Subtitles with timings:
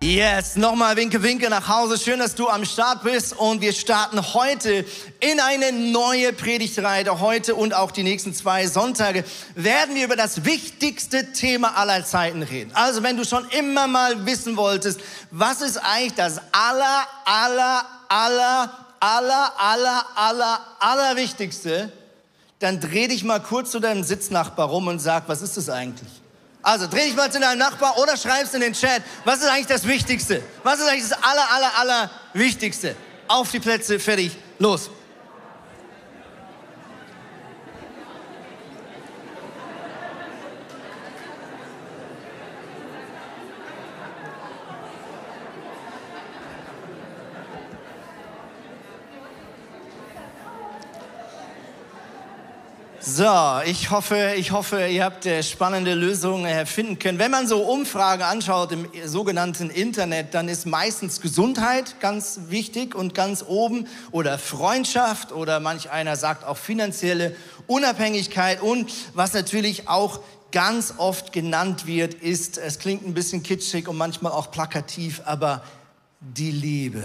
[0.00, 1.98] Yes, nochmal Winke Winke nach Hause.
[1.98, 4.84] Schön, dass du am Start bist und wir starten heute
[5.18, 7.18] in eine neue Predigtreihe.
[7.18, 9.24] Heute und auch die nächsten zwei Sonntage
[9.56, 12.70] werden wir über das wichtigste Thema aller Zeiten reden.
[12.74, 15.00] Also wenn du schon immer mal wissen wolltest,
[15.32, 21.90] was ist eigentlich das aller, aller, aller, aller, aller, aller, aller Wichtigste,
[22.60, 26.22] dann dreh dich mal kurz zu deinem Sitznachbar rum und sag, was ist das eigentlich?
[26.62, 29.02] Also dreh dich mal zu deinem Nachbar oder schreib's in den Chat.
[29.24, 30.42] Was ist eigentlich das Wichtigste?
[30.62, 32.96] Was ist eigentlich das aller, aller, aller Wichtigste?
[33.28, 34.90] Auf die Plätze, fertig, los.
[53.10, 53.24] So,
[53.64, 57.18] ich hoffe, ich hoffe, ihr habt äh, spannende Lösungen äh, finden können.
[57.18, 63.14] Wenn man so Umfragen anschaut im sogenannten Internet, dann ist meistens Gesundheit ganz wichtig und
[63.14, 67.34] ganz oben oder Freundschaft oder manch einer sagt auch finanzielle
[67.66, 70.20] Unabhängigkeit und was natürlich auch
[70.52, 75.62] ganz oft genannt wird, ist, es klingt ein bisschen kitschig und manchmal auch plakativ, aber
[76.20, 77.04] die Liebe.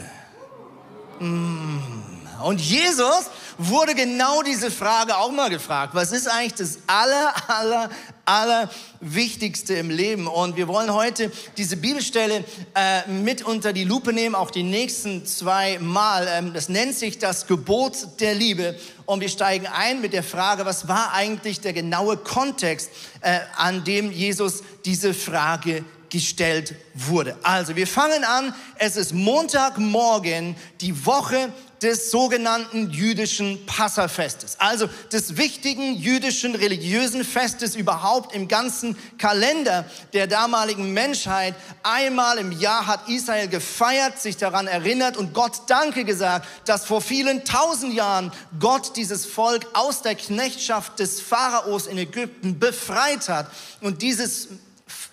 [1.21, 2.22] Mmh.
[2.41, 5.93] Und Jesus wurde genau diese Frage auch mal gefragt.
[5.93, 7.89] Was ist eigentlich das aller, aller,
[8.25, 10.27] aller Wichtigste im Leben?
[10.27, 12.43] Und wir wollen heute diese Bibelstelle
[12.75, 16.27] äh, mit unter die Lupe nehmen, auch die nächsten zwei Mal.
[16.29, 18.77] Ähm, das nennt sich das Gebot der Liebe.
[19.05, 22.89] Und wir steigen ein mit der Frage, was war eigentlich der genaue Kontext,
[23.21, 27.35] äh, an dem Jesus diese Frage gestellt wurde.
[27.41, 28.53] Also, wir fangen an.
[28.77, 31.51] Es ist Montagmorgen, die Woche
[31.83, 40.27] des sogenannten jüdischen Passafestes, also des wichtigen jüdischen religiösen Festes überhaupt im ganzen Kalender der
[40.27, 41.55] damaligen Menschheit.
[41.83, 47.01] Einmal im Jahr hat Israel gefeiert, sich daran erinnert und Gott Danke gesagt, dass vor
[47.01, 53.47] vielen tausend Jahren Gott dieses Volk aus der Knechtschaft des Pharaos in Ägypten befreit hat
[53.81, 54.47] und dieses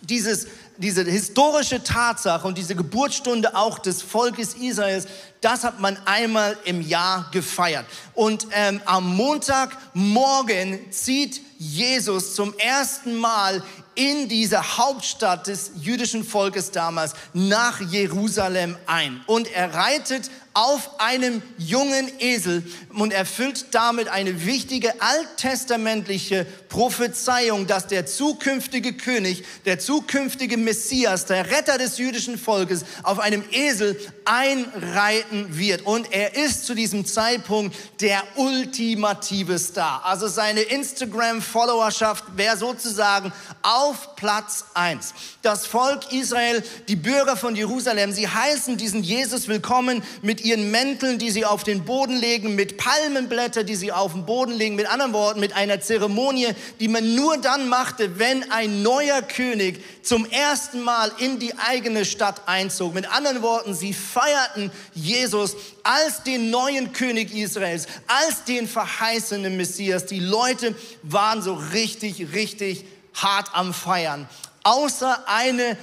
[0.02, 0.46] dieses,
[0.80, 5.06] diese historische Tatsache und diese Geburtsstunde auch des Volkes Israels,
[5.40, 7.86] das hat man einmal im Jahr gefeiert.
[8.14, 13.62] Und ähm, am Montagmorgen zieht Jesus zum ersten Mal
[14.00, 19.20] in diese Hauptstadt des jüdischen Volkes damals nach Jerusalem ein.
[19.26, 27.86] Und er reitet auf einem jungen Esel und erfüllt damit eine wichtige alttestamentliche Prophezeiung, dass
[27.86, 35.56] der zukünftige König, der zukünftige Messias, der Retter des jüdischen Volkes auf einem Esel einreiten
[35.56, 35.82] wird.
[35.82, 40.04] Und er ist zu diesem Zeitpunkt der ultimative Star.
[40.04, 43.32] Also seine Instagram-Followerschaft wäre sozusagen
[43.62, 45.14] auf Platz eins.
[45.42, 51.18] Das Volk Israel, die Bürger von Jerusalem, sie heißen diesen Jesus willkommen mit ihren Mänteln,
[51.18, 54.86] die sie auf den Boden legen, mit Palmenblätter, die sie auf den Boden legen, mit
[54.86, 56.48] anderen Worten, mit einer Zeremonie,
[56.78, 62.04] die man nur dann machte, wenn ein neuer König zum ersten Mal in die eigene
[62.04, 62.94] Stadt einzog.
[62.94, 70.06] Mit anderen Worten, sie feierten Jesus als den neuen König Israels, als den verheißenen Messias.
[70.06, 72.84] Die Leute waren so richtig, richtig
[73.14, 74.28] hart am Feiern.
[74.62, 75.76] Außer eine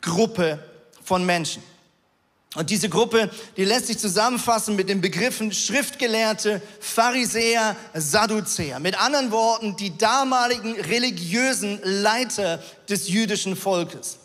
[0.00, 0.58] Gruppe
[1.04, 1.62] von Menschen.
[2.54, 8.78] Und diese Gruppe, die lässt sich zusammenfassen mit den Begriffen Schriftgelehrte, Pharisäer, Sadduzäer.
[8.78, 14.18] Mit anderen Worten, die damaligen religiösen Leiter des jüdischen Volkes.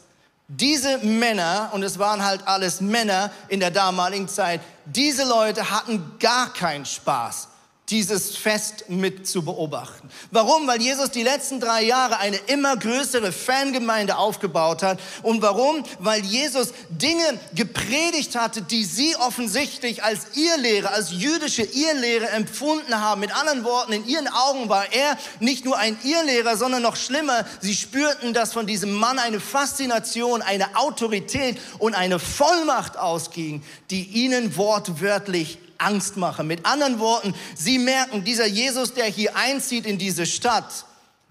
[0.50, 6.16] Diese Männer, und es waren halt alles Männer in der damaligen Zeit, diese Leute hatten
[6.19, 7.47] gar keinen Spaß
[7.89, 10.09] dieses Fest mit zu beobachten.
[10.31, 10.67] Warum?
[10.67, 14.99] Weil Jesus die letzten drei Jahre eine immer größere Fangemeinde aufgebaut hat.
[15.23, 15.83] Und warum?
[15.99, 23.21] Weil Jesus Dinge gepredigt hatte, die sie offensichtlich als Irrlehre, als jüdische Irrlehre empfunden haben.
[23.21, 27.45] Mit anderen Worten, in ihren Augen war er nicht nur ein Irrlehrer, sondern noch schlimmer.
[27.62, 34.03] Sie spürten, dass von diesem Mann eine Faszination, eine Autorität und eine Vollmacht ausging, die
[34.03, 36.47] ihnen wortwörtlich Angst machen.
[36.47, 40.85] Mit anderen Worten, sie merken, dieser Jesus, der hier einzieht in diese Stadt,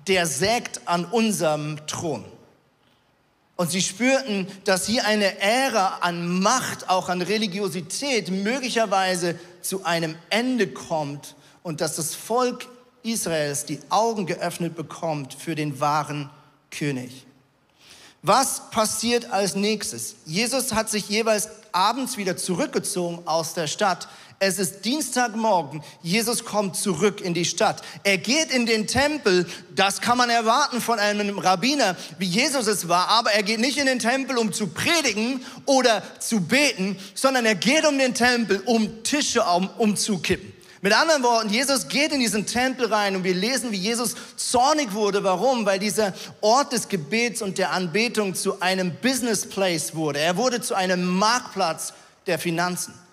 [0.07, 2.25] der sägt an unserem Thron.
[3.57, 10.15] Und sie spürten, dass hier eine Ära an Macht, auch an Religiosität möglicherweise zu einem
[10.29, 12.69] Ende kommt und dass das Volk
[13.03, 16.29] Israels die Augen geöffnet bekommt für den wahren
[16.71, 17.27] König.
[18.23, 20.17] Was passiert als nächstes?
[20.27, 24.09] Jesus hat sich jeweils abends wieder zurückgezogen aus der Stadt.
[24.39, 25.83] Es ist Dienstagmorgen.
[26.03, 27.81] Jesus kommt zurück in die Stadt.
[28.05, 29.47] Er geht in den Tempel.
[29.75, 33.09] Das kann man erwarten von einem Rabbiner, wie Jesus es war.
[33.09, 37.55] Aber er geht nicht in den Tempel, um zu predigen oder zu beten, sondern er
[37.55, 40.53] geht um den Tempel, um Tische um, umzukippen.
[40.83, 44.93] Mit anderen Worten, Jesus geht in diesen Tempel rein und wir lesen, wie Jesus zornig
[44.93, 45.25] wurde.
[45.25, 45.65] Warum?
[45.65, 46.13] Weil dieser
[46.43, 50.21] Ort des Gebets und der Anbetung zu einem Business Place wurde.
[50.21, 51.95] Er wurde zu einem Marktplatz
[52.27, 53.06] der Finanzen.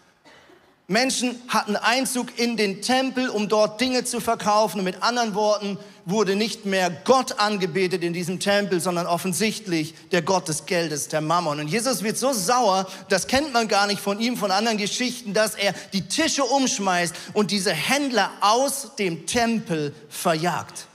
[0.88, 4.80] Menschen hatten Einzug in den Tempel, um dort Dinge zu verkaufen.
[4.80, 10.22] Und mit anderen Worten wurde nicht mehr Gott angebetet in diesem Tempel, sondern offensichtlich der
[10.22, 11.62] Gott des Geldes, der Mammon.
[11.62, 15.34] Und Jesus wird so sauer, das kennt man gar nicht von ihm, von anderen Geschichten,
[15.34, 20.88] dass er die Tische umschmeißt und diese Händler aus dem Tempel verjagt.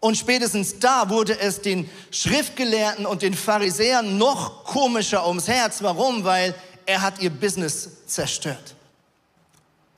[0.00, 5.82] Und spätestens da wurde es den Schriftgelehrten und den Pharisäern noch komischer ums Herz.
[5.82, 6.24] Warum?
[6.24, 6.54] Weil
[6.84, 8.75] er hat ihr Business zerstört.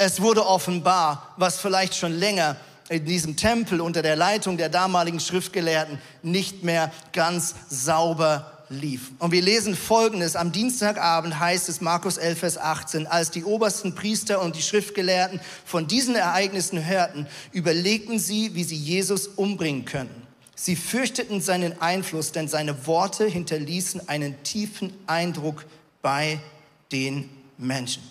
[0.00, 2.56] Es wurde offenbar, was vielleicht schon länger
[2.88, 9.10] in diesem Tempel unter der Leitung der damaligen Schriftgelehrten nicht mehr ganz sauber lief.
[9.18, 10.36] Und wir lesen Folgendes.
[10.36, 15.40] Am Dienstagabend heißt es, Markus 11, Vers 18, als die obersten Priester und die Schriftgelehrten
[15.64, 20.22] von diesen Ereignissen hörten, überlegten sie, wie sie Jesus umbringen könnten.
[20.54, 25.64] Sie fürchteten seinen Einfluss, denn seine Worte hinterließen einen tiefen Eindruck
[26.02, 26.38] bei
[26.90, 27.28] den
[27.58, 28.02] Menschen.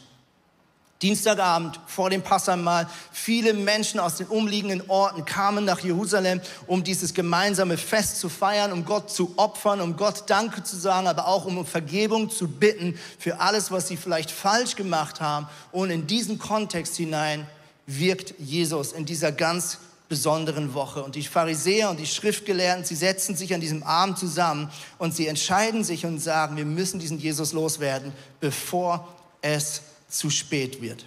[1.01, 2.87] Dienstagabend vor dem Passamal.
[3.11, 8.71] Viele Menschen aus den umliegenden Orten kamen nach Jerusalem, um dieses gemeinsame Fest zu feiern,
[8.71, 12.97] um Gott zu opfern, um Gott Danke zu sagen, aber auch um Vergebung zu bitten
[13.19, 15.47] für alles, was sie vielleicht falsch gemacht haben.
[15.71, 17.45] Und in diesen Kontext hinein
[17.85, 19.77] wirkt Jesus in dieser ganz
[20.09, 21.03] besonderen Woche.
[21.03, 25.27] Und die Pharisäer und die Schriftgelehrten, sie setzen sich an diesem Abend zusammen und sie
[25.27, 29.07] entscheiden sich und sagen, wir müssen diesen Jesus loswerden, bevor
[29.41, 31.05] es zu spät wird.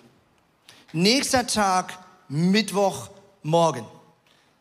[0.92, 1.98] Nächster Tag,
[2.28, 3.84] Mittwochmorgen.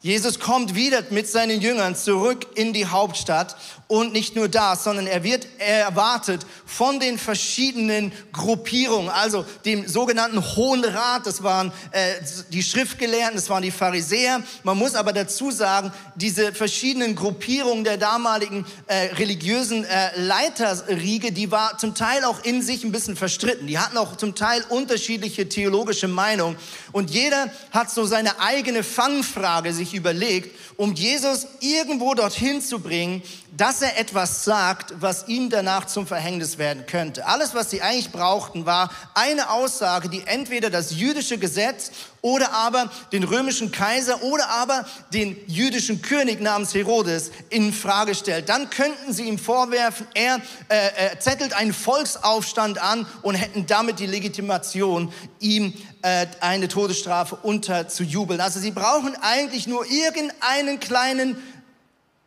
[0.02, 3.58] Jesus kommt wieder mit seinen Jüngern zurück in die Hauptstadt
[3.90, 10.40] und nicht nur das, sondern er wird erwartet von den verschiedenen Gruppierungen, also dem sogenannten
[10.56, 12.14] Hohen Rat, das waren äh,
[12.50, 14.44] die Schriftgelehrten, das waren die Pharisäer.
[14.62, 21.50] Man muss aber dazu sagen, diese verschiedenen Gruppierungen der damaligen äh, religiösen äh, Leiterriege, die
[21.50, 23.66] war zum Teil auch in sich ein bisschen verstritten.
[23.66, 26.58] Die hatten auch zum Teil unterschiedliche theologische Meinungen
[26.92, 33.24] und jeder hat so seine eigene Fangfrage sich überlegt, um Jesus irgendwo dorthin zu bringen,
[33.56, 37.26] dass er etwas sagt, was ihm danach zum Verhängnis werden könnte.
[37.26, 41.92] Alles, was sie eigentlich brauchten, war eine Aussage, die entweder das jüdische Gesetz
[42.22, 48.50] oder aber den römischen Kaiser oder aber den jüdischen König namens Herodes in Frage stellt.
[48.50, 54.00] Dann könnten sie ihm vorwerfen, er äh, äh, zettelt einen Volksaufstand an und hätten damit
[54.00, 58.42] die Legitimation, ihm äh, eine Todesstrafe unterzujubeln.
[58.42, 61.38] Also sie brauchen eigentlich nur irgendeinen kleinen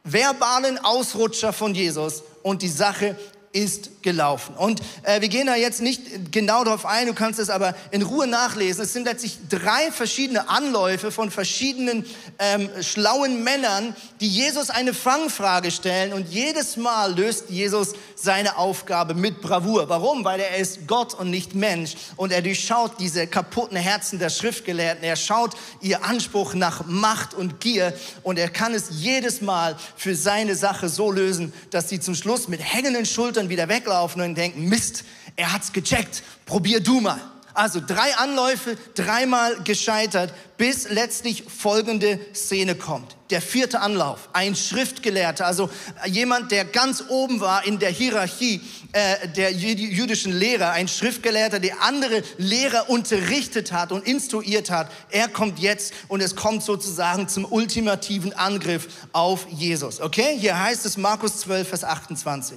[0.04, 3.16] verbalen Ausrutscher von Jesus und die Sache
[3.52, 4.54] ist gelaufen.
[4.56, 8.02] Und äh, wir gehen da jetzt nicht genau darauf ein, du kannst es aber in
[8.02, 8.84] Ruhe nachlesen.
[8.84, 12.06] Es sind letztlich drei verschiedene Anläufe von verschiedenen
[12.38, 19.14] ähm, schlauen Männern, die Jesus eine Fangfrage stellen und jedes Mal löst Jesus seine Aufgabe
[19.14, 19.88] mit Bravour.
[19.88, 20.24] Warum?
[20.24, 25.04] Weil er ist Gott und nicht Mensch und er durchschaut diese kaputten Herzen der Schriftgelehrten.
[25.04, 27.92] Er schaut ihr Anspruch nach Macht und Gier
[28.22, 32.48] und er kann es jedes Mal für seine Sache so lösen, dass sie zum Schluss
[32.48, 35.04] mit hängenden Schultern dann wieder weglaufen und denken, Mist,
[35.36, 37.20] er hat's gecheckt, probier du mal.
[37.54, 43.14] Also drei Anläufe, dreimal gescheitert, bis letztlich folgende Szene kommt.
[43.28, 45.68] Der vierte Anlauf, ein Schriftgelehrter, also
[46.06, 51.82] jemand, der ganz oben war in der Hierarchie äh, der jüdischen Lehrer, ein Schriftgelehrter, der
[51.82, 54.90] andere Lehrer unterrichtet hat und instruiert hat.
[55.10, 60.00] Er kommt jetzt und es kommt sozusagen zum ultimativen Angriff auf Jesus.
[60.00, 62.56] Okay, hier heißt es Markus 12, Vers 28.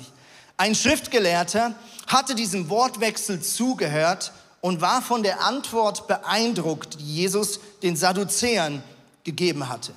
[0.57, 1.75] Ein Schriftgelehrter
[2.07, 4.31] hatte diesem Wortwechsel zugehört
[4.61, 8.83] und war von der Antwort beeindruckt, die Jesus den Sadduzäern
[9.23, 9.93] gegeben hatte.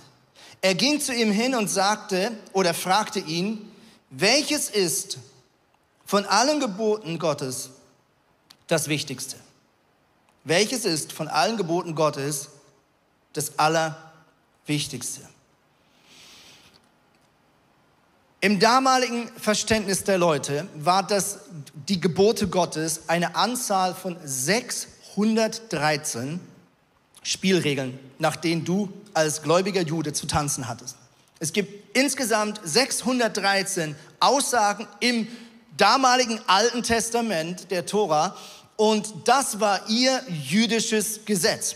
[0.60, 3.70] Er ging zu ihm hin und sagte oder fragte ihn,
[4.10, 5.18] welches ist
[6.04, 7.70] von allen Geboten Gottes
[8.66, 9.36] das Wichtigste?
[10.44, 12.48] Welches ist von allen Geboten Gottes
[13.34, 15.20] das Allerwichtigste?
[18.40, 21.40] Im damaligen Verständnis der Leute war das
[21.88, 26.38] die Gebote Gottes eine Anzahl von 613
[27.24, 30.94] Spielregeln, nach denen du als gläubiger Jude zu tanzen hattest.
[31.40, 35.26] Es gibt insgesamt 613 Aussagen im
[35.76, 38.36] damaligen Alten Testament der Tora
[38.76, 41.74] und das war ihr jüdisches Gesetz.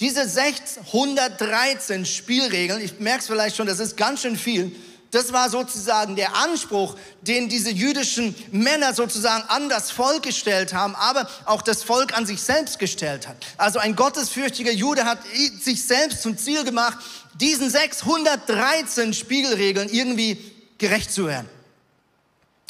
[0.00, 4.74] Diese 613 Spielregeln, ich merke es vielleicht schon, das ist ganz schön viel,
[5.10, 10.94] das war sozusagen der Anspruch, den diese jüdischen Männer sozusagen an das Volk gestellt haben,
[10.96, 13.36] aber auch das Volk an sich selbst gestellt hat.
[13.56, 15.20] Also ein gottesfürchtiger Jude hat
[15.60, 16.98] sich selbst zum Ziel gemacht,
[17.34, 20.38] diesen 613 Spiegelregeln irgendwie
[20.76, 21.48] gerecht zu werden.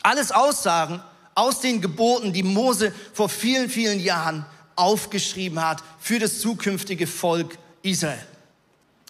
[0.02, 1.02] Alles Aussagen
[1.35, 7.59] aus den Geboten, die Mose vor vielen, vielen Jahren aufgeschrieben hat für das zukünftige Volk
[7.83, 8.25] Israel.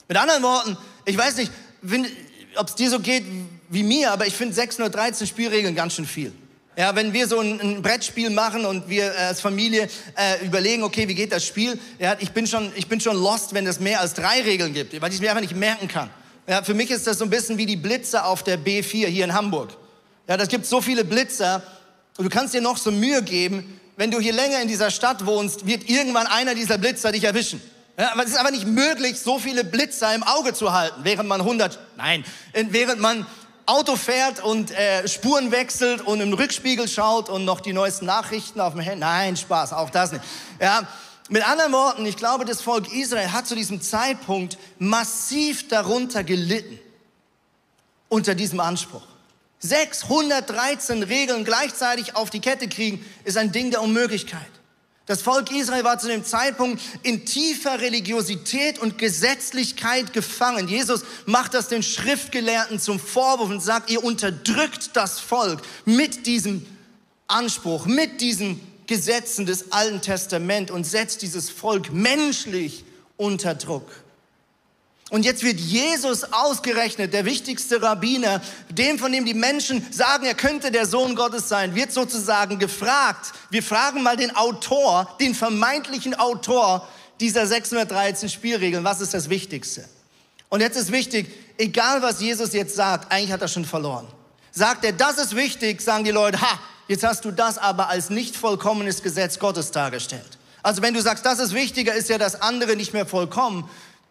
[0.09, 1.53] Mit anderen Worten, ich weiß nicht,
[2.59, 3.25] ob es dir so geht
[3.69, 6.33] wie mir, aber ich finde 613 Spielregeln ganz schön viel.
[6.77, 10.85] Ja, wenn wir so ein, ein Brettspiel machen und wir äh, als Familie äh, überlegen,
[10.85, 11.79] okay, wie geht das Spiel?
[11.99, 14.93] Ja, ich bin schon, ich bin schon lost, wenn es mehr als drei Regeln gibt,
[15.01, 16.09] weil ich es mir einfach nicht merken kann.
[16.47, 19.25] Ja, für mich ist das so ein bisschen wie die Blitzer auf der B4 hier
[19.25, 19.71] in Hamburg.
[20.29, 21.63] Ja, das gibt so viele Blitzer
[22.17, 25.27] und du kannst dir noch so Mühe geben, wenn du hier länger in dieser Stadt
[25.27, 27.61] wohnst, wird irgendwann einer dieser Blitzer dich erwischen.
[27.99, 31.29] Ja, aber es ist aber nicht möglich, so viele Blitzer im Auge zu halten, während
[31.29, 33.27] man 100, nein, während man
[33.67, 38.61] Auto fährt und äh, Spuren wechselt und im Rückspiegel schaut und noch die neuesten Nachrichten
[38.61, 39.01] auf dem Handy.
[39.01, 40.23] Nein, Spaß, auch das nicht.
[40.61, 40.87] Ja,
[41.29, 46.79] mit anderen Worten, ich glaube, das Volk Israel hat zu diesem Zeitpunkt massiv darunter gelitten
[48.09, 49.03] unter diesem Anspruch.
[49.59, 54.58] 613 Regeln gleichzeitig auf die Kette kriegen, ist ein Ding der Unmöglichkeit.
[55.09, 60.69] Das Volk Israel war zu dem Zeitpunkt in tiefer Religiosität und Gesetzlichkeit gefangen.
[60.69, 66.67] Jesus macht das den Schriftgelehrten zum Vorwurf und sagt, ihr unterdrückt das Volk mit diesem
[67.27, 72.85] Anspruch, mit diesen Gesetzen des Alten Testaments und setzt dieses Volk menschlich
[73.17, 73.91] unter Druck.
[75.11, 80.35] Und jetzt wird Jesus ausgerechnet, der wichtigste Rabbiner, dem, von dem die Menschen sagen, er
[80.35, 83.33] könnte der Sohn Gottes sein, wird sozusagen gefragt.
[83.49, 86.87] Wir fragen mal den Autor, den vermeintlichen Autor
[87.21, 89.89] dieser 613 Spielregeln, was ist das Wichtigste?
[90.51, 94.07] Und jetzt ist wichtig, egal was Jesus jetzt sagt, eigentlich hat er schon verloren.
[94.51, 98.11] Sagt er, das ist wichtig, sagen die Leute, ha, jetzt hast du das aber als
[98.11, 100.39] nicht vollkommenes Gesetz Gottes dargestellt.
[100.63, 103.69] Also wenn du sagst, das ist wichtiger, ist ja das andere nicht mehr vollkommen.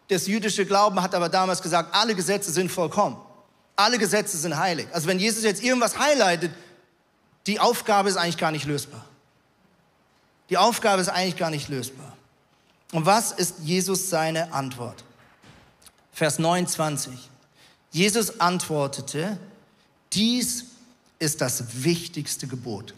[0.10, 3.18] Das jüdische Glauben hat aber damals gesagt, alle Gesetze sind vollkommen.
[3.76, 4.88] Alle Gesetze sind heilig.
[4.92, 6.52] Also wenn Jesus jetzt irgendwas highlightet,
[7.46, 9.06] die Aufgabe ist eigentlich gar nicht lösbar.
[10.50, 12.16] Die Aufgabe ist eigentlich gar nicht lösbar.
[12.94, 15.04] Und was ist Jesus seine Antwort?
[16.14, 17.30] Vers 29.
[17.92, 19.38] Jesus antwortete,
[20.14, 20.66] dies
[21.20, 22.94] ist das wichtigste Gebot.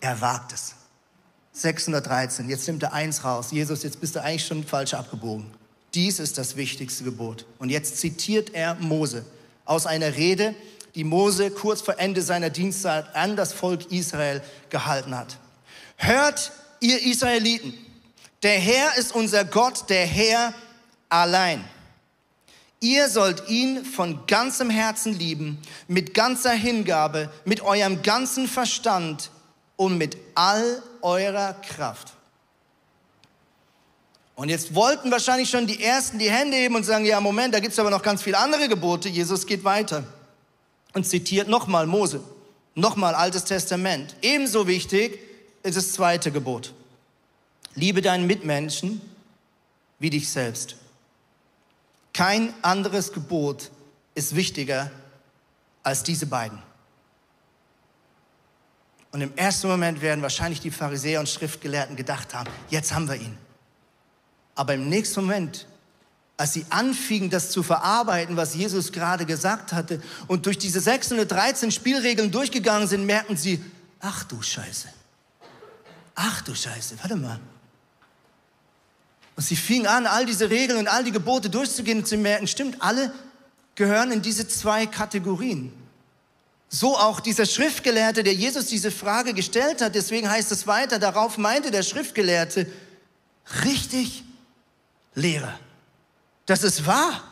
[0.00, 0.74] Er wagt es.
[1.52, 3.52] 613, jetzt nimmt er eins raus.
[3.52, 5.46] Jesus, jetzt bist du eigentlich schon falsch abgebogen.
[5.94, 7.46] Dies ist das wichtigste Gebot.
[7.58, 9.24] Und jetzt zitiert er Mose
[9.64, 10.54] aus einer Rede,
[10.94, 15.38] die Mose kurz vor Ende seiner Dienstzeit an das Volk Israel gehalten hat.
[15.96, 17.74] Hört ihr Israeliten,
[18.42, 20.52] der Herr ist unser Gott, der Herr
[21.08, 21.64] allein.
[22.80, 25.58] Ihr sollt ihn von ganzem Herzen lieben,
[25.88, 29.30] mit ganzer Hingabe, mit eurem ganzen Verstand
[29.76, 32.12] und mit all eurer Kraft.
[34.36, 37.60] Und jetzt wollten wahrscheinlich schon die Ersten die Hände heben und sagen, ja, Moment, da
[37.60, 39.08] gibt es aber noch ganz viele andere Gebote.
[39.08, 40.04] Jesus geht weiter
[40.92, 42.20] und zitiert nochmal Mose,
[42.74, 44.16] nochmal Altes Testament.
[44.22, 45.20] Ebenso wichtig
[45.62, 46.72] ist das zweite Gebot.
[47.76, 49.00] Liebe deinen Mitmenschen
[49.98, 50.76] wie dich selbst.
[52.12, 53.70] Kein anderes Gebot
[54.14, 54.90] ist wichtiger
[55.82, 56.60] als diese beiden.
[59.12, 63.14] Und im ersten Moment werden wahrscheinlich die Pharisäer und Schriftgelehrten gedacht haben, jetzt haben wir
[63.14, 63.38] ihn.
[64.54, 65.66] Aber im nächsten Moment,
[66.36, 71.70] als sie anfingen, das zu verarbeiten, was Jesus gerade gesagt hatte, und durch diese 613
[71.70, 73.62] Spielregeln durchgegangen sind, merken sie,
[74.00, 74.88] ach du Scheiße,
[76.14, 77.40] ach du Scheiße, warte mal.
[79.36, 82.46] Und sie fingen an, all diese Regeln und all die Gebote durchzugehen und zu merken,
[82.46, 83.12] stimmt, alle
[83.74, 85.72] gehören in diese zwei Kategorien.
[86.68, 91.38] So auch dieser Schriftgelehrte, der Jesus diese Frage gestellt hat, deswegen heißt es weiter, darauf
[91.38, 92.66] meinte der Schriftgelehrte,
[93.64, 94.24] richtig
[95.14, 95.58] Lehre.
[96.46, 97.22] Das ist wahr.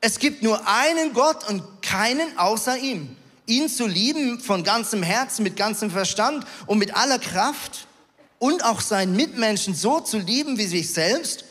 [0.00, 3.16] Es gibt nur einen Gott und keinen außer ihm.
[3.46, 7.86] Ihn zu lieben von ganzem Herzen, mit ganzem Verstand und mit aller Kraft
[8.38, 11.44] und auch seinen Mitmenschen so zu lieben wie sich selbst,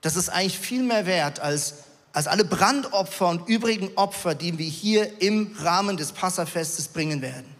[0.00, 1.74] das ist eigentlich viel mehr wert als,
[2.12, 7.53] als alle Brandopfer und übrigen Opfer, die wir hier im Rahmen des Passafestes bringen werden.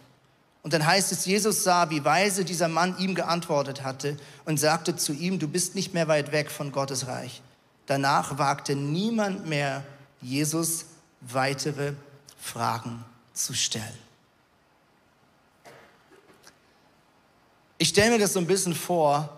[0.65, 4.95] Und dann heißt es, Jesus sah, wie weise dieser Mann ihm geantwortet hatte und sagte
[4.95, 7.43] zu ihm, du bist nicht mehr weit weg von Gottes Reich.
[7.85, 9.85] Danach wagte niemand mehr,
[10.23, 10.85] Jesus
[11.21, 11.93] weitere
[12.39, 13.83] Fragen zu stellen.
[17.77, 19.29] Ich stelle mir das so ein bisschen vor,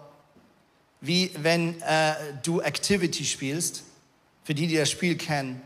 [1.02, 3.84] wie wenn äh, du Activity spielst,
[4.46, 5.62] für die, die das Spiel kennen.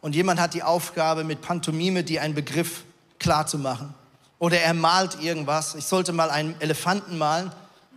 [0.00, 2.82] Und jemand hat die Aufgabe, mit Pantomime dir einen Begriff
[3.20, 3.94] klar zu machen.
[4.38, 5.74] Oder er malt irgendwas.
[5.74, 7.52] Ich sollte mal einen Elefanten malen.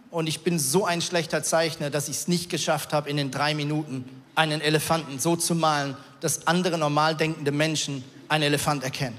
[0.10, 3.30] Und ich bin so ein schlechter Zeichner, dass ich es nicht geschafft habe, in den
[3.30, 9.18] drei Minuten einen Elefanten so zu malen, dass andere normal denkende Menschen einen Elefant erkennen.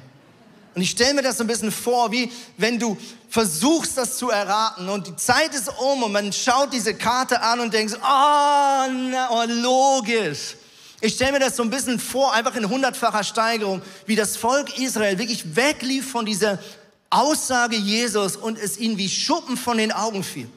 [0.74, 2.96] Und ich stelle mir das so ein bisschen vor, wie wenn du
[3.28, 7.60] versuchst, das zu erraten und die Zeit ist um und man schaut diese Karte an
[7.60, 10.54] und denkt, oh, na, oh logisch.
[11.00, 14.78] Ich stelle mir das so ein bisschen vor, einfach in hundertfacher Steigerung, wie das Volk
[14.78, 16.58] Israel wirklich weglief von dieser
[17.10, 20.48] Aussage Jesus und es ihnen wie Schuppen von den Augen fiel.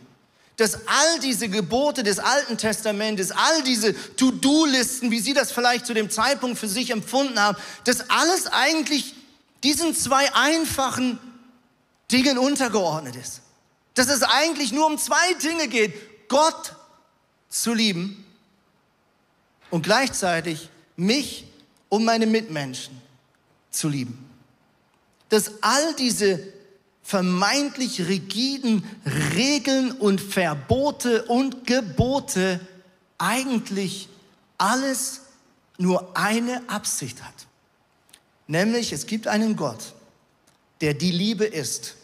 [0.57, 5.93] Dass all diese Gebote des Alten Testamentes, all diese To-Do-Listen, wie sie das vielleicht zu
[5.93, 9.15] dem Zeitpunkt für sich empfunden haben, dass alles eigentlich
[9.63, 11.19] diesen zwei einfachen
[12.11, 13.41] Dingen untergeordnet ist.
[13.93, 16.27] Dass es eigentlich nur um zwei Dinge geht.
[16.27, 16.75] Gott
[17.49, 18.25] zu lieben
[19.69, 21.45] und gleichzeitig mich
[21.89, 23.01] und meine Mitmenschen
[23.71, 24.30] zu lieben.
[25.31, 26.39] Dass all diese
[27.01, 28.83] vermeintlich rigiden
[29.35, 32.59] Regeln und Verbote und Gebote
[33.17, 34.07] eigentlich
[34.57, 35.21] alles
[35.77, 37.33] nur eine Absicht hat.
[38.47, 39.93] Nämlich, es gibt einen Gott,
[40.81, 41.95] der die Liebe ist,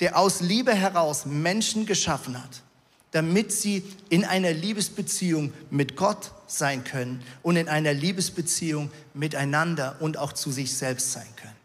[0.00, 2.62] der aus Liebe heraus Menschen geschaffen hat,
[3.10, 10.16] damit sie in einer Liebesbeziehung mit Gott sein können und in einer Liebesbeziehung miteinander und
[10.16, 11.59] auch zu sich selbst sein können.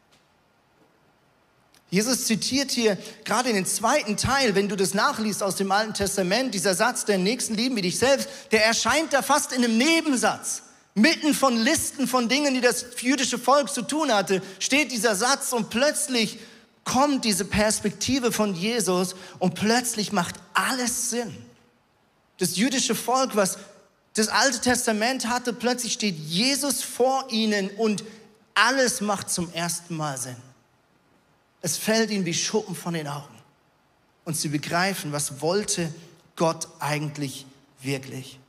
[1.96, 5.94] Jesus zitiert hier gerade in den zweiten Teil, wenn du das nachliest aus dem Alten
[5.94, 9.78] Testament, dieser Satz, der Nächsten lieben wie dich selbst, der erscheint da fast in einem
[9.78, 10.64] Nebensatz.
[10.94, 15.54] Mitten von Listen von Dingen, die das jüdische Volk zu tun hatte, steht dieser Satz
[15.54, 16.40] und plötzlich
[16.84, 21.34] kommt diese Perspektive von Jesus und plötzlich macht alles Sinn.
[22.40, 23.58] Das jüdische Volk, was
[24.16, 28.04] das Alte Testament hatte, plötzlich steht Jesus vor ihnen und
[28.54, 30.55] alles macht zum ersten Mal Sinn.
[31.62, 33.36] Es fällt ihnen wie Schuppen von den Augen.
[34.24, 35.94] Und sie begreifen, was wollte
[36.36, 37.46] Gott eigentlich
[37.82, 38.40] wirklich.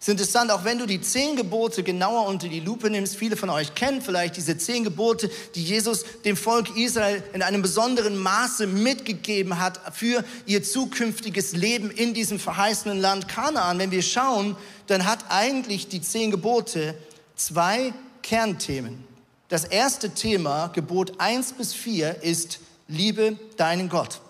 [0.00, 3.36] Es ist interessant, auch wenn du die zehn Gebote genauer unter die Lupe nimmst, viele
[3.36, 8.16] von euch kennen vielleicht diese zehn Gebote, die Jesus dem Volk Israel in einem besonderen
[8.16, 13.80] Maße mitgegeben hat für ihr zukünftiges Leben in diesem verheißenen Land Kanaan.
[13.80, 16.94] Wenn wir schauen, dann hat eigentlich die zehn Gebote
[17.34, 19.07] zwei Kernthemen.
[19.48, 24.20] Das erste Thema, Gebot 1 bis 4, ist Liebe deinen Gott.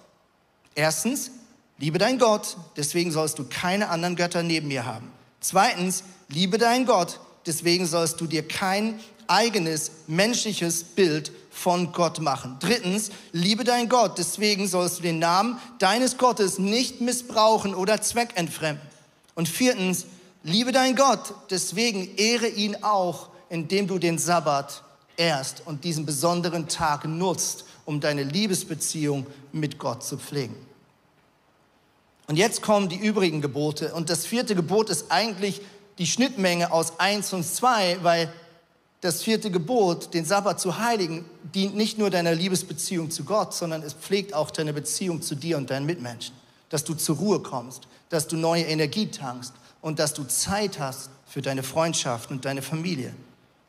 [0.76, 1.32] Erstens,
[1.76, 5.10] liebe deinen Gott, deswegen sollst du keine anderen Götter neben mir haben.
[5.40, 12.56] Zweitens, liebe deinen Gott, deswegen sollst du dir kein eigenes menschliches Bild von Gott machen.
[12.60, 18.86] Drittens, liebe deinen Gott, deswegen sollst du den Namen deines Gottes nicht missbrauchen oder zweckentfremden.
[19.34, 20.06] Und viertens,
[20.44, 24.84] liebe deinen Gott, deswegen ehre ihn auch, indem du den Sabbat
[25.18, 30.54] ehrst und diesen besonderen Tag nutzt, um deine Liebesbeziehung mit Gott zu pflegen.
[32.26, 33.94] Und jetzt kommen die übrigen Gebote.
[33.94, 35.60] Und das vierte Gebot ist eigentlich
[35.98, 38.32] die Schnittmenge aus eins und zwei, weil
[39.00, 43.82] das vierte Gebot, den Sabbat zu heiligen, dient nicht nur deiner Liebesbeziehung zu Gott, sondern
[43.82, 46.34] es pflegt auch deine Beziehung zu dir und deinen Mitmenschen.
[46.68, 51.10] Dass du zur Ruhe kommst, dass du neue Energie tankst und dass du Zeit hast
[51.26, 53.14] für deine Freundschaft und deine Familie.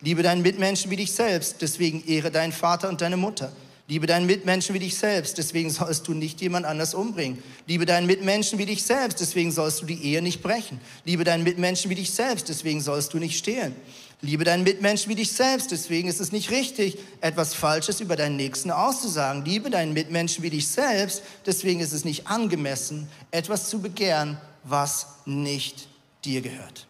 [0.01, 3.51] Liebe deinen Mitmenschen wie dich selbst, deswegen ehre deinen Vater und deine Mutter.
[3.89, 7.41] Liebe deinen Mitmenschen wie dich selbst, deswegen sollst du nicht jemand anders umbringen.
[7.65, 10.79] Liebe deinen Mitmenschen wie dich selbst, deswegen sollst du die Ehe nicht brechen.
[11.05, 13.75] Liebe deinen Mitmenschen wie dich selbst, deswegen sollst du nicht stehlen.
[14.21, 18.35] Liebe deinen Mitmenschen wie dich selbst, deswegen ist es nicht richtig, etwas Falsches über deinen
[18.35, 19.43] Nächsten auszusagen.
[19.43, 25.07] Liebe deinen Mitmenschen wie dich selbst, deswegen ist es nicht angemessen, etwas zu begehren, was
[25.25, 25.88] nicht
[26.25, 26.85] dir gehört.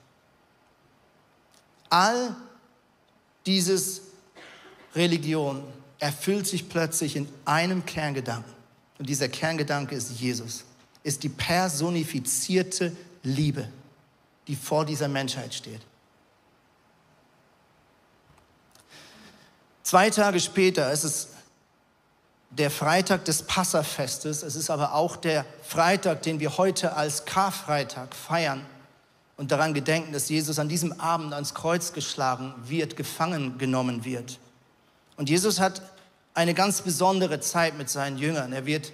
[1.89, 2.35] All
[3.45, 4.01] dieses
[4.95, 5.63] Religion
[5.99, 8.53] erfüllt sich plötzlich in einem Kerngedanken.
[8.97, 10.65] Und dieser Kerngedanke ist Jesus,
[11.03, 13.69] ist die personifizierte Liebe,
[14.47, 15.81] die vor dieser Menschheit steht.
[19.83, 21.29] Zwei Tage später ist es
[22.51, 24.43] der Freitag des Passafestes.
[24.43, 28.65] Es ist aber auch der Freitag, den wir heute als Karfreitag feiern
[29.39, 34.37] und daran gedenken, dass Jesus an diesem Abend ans Kreuz geschlagen wird, gefangen genommen wird.
[35.15, 35.81] Und Jesus hat
[36.33, 38.51] eine ganz besondere Zeit mit seinen Jüngern.
[38.51, 38.91] Er wird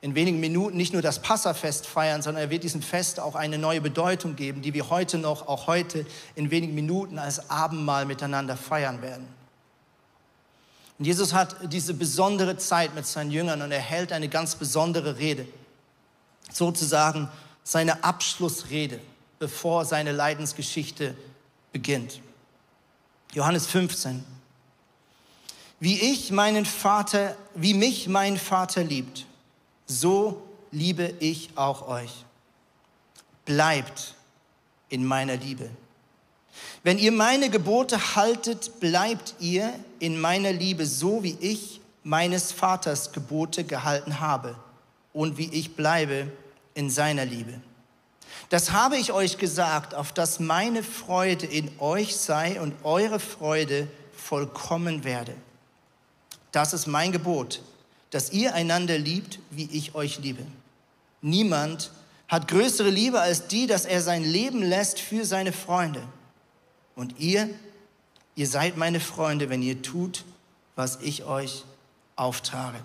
[0.00, 3.58] in wenigen Minuten nicht nur das Passafest feiern, sondern er wird diesem Fest auch eine
[3.58, 6.06] neue Bedeutung geben, die wir heute noch, auch heute
[6.36, 9.26] in wenigen Minuten als Abendmahl miteinander feiern werden.
[11.00, 15.18] Und Jesus hat diese besondere Zeit mit seinen Jüngern und er hält eine ganz besondere
[15.18, 15.44] Rede.
[16.52, 17.28] sozusagen
[17.64, 19.00] seine Abschlussrede,
[19.38, 21.14] bevor seine Leidensgeschichte
[21.72, 22.20] beginnt.
[23.32, 24.24] Johannes 15.
[25.80, 29.26] Wie ich meinen Vater, wie mich mein Vater liebt,
[29.86, 32.10] so liebe ich auch euch.
[33.44, 34.14] Bleibt
[34.88, 35.70] in meiner Liebe.
[36.82, 43.12] Wenn ihr meine Gebote haltet, bleibt ihr in meiner Liebe, so wie ich meines Vaters
[43.12, 44.56] Gebote gehalten habe
[45.12, 46.32] und wie ich bleibe
[46.74, 47.60] in seiner Liebe.
[48.48, 53.88] Das habe ich euch gesagt, auf dass meine Freude in euch sei und eure Freude
[54.16, 55.34] vollkommen werde.
[56.52, 57.60] Das ist mein Gebot,
[58.10, 60.42] dass ihr einander liebt, wie ich euch liebe.
[61.20, 61.90] Niemand
[62.26, 66.02] hat größere Liebe als die, dass er sein Leben lässt für seine Freunde.
[66.94, 67.50] Und ihr,
[68.34, 70.24] ihr seid meine Freunde, wenn ihr tut,
[70.74, 71.64] was ich euch
[72.16, 72.78] auftrage.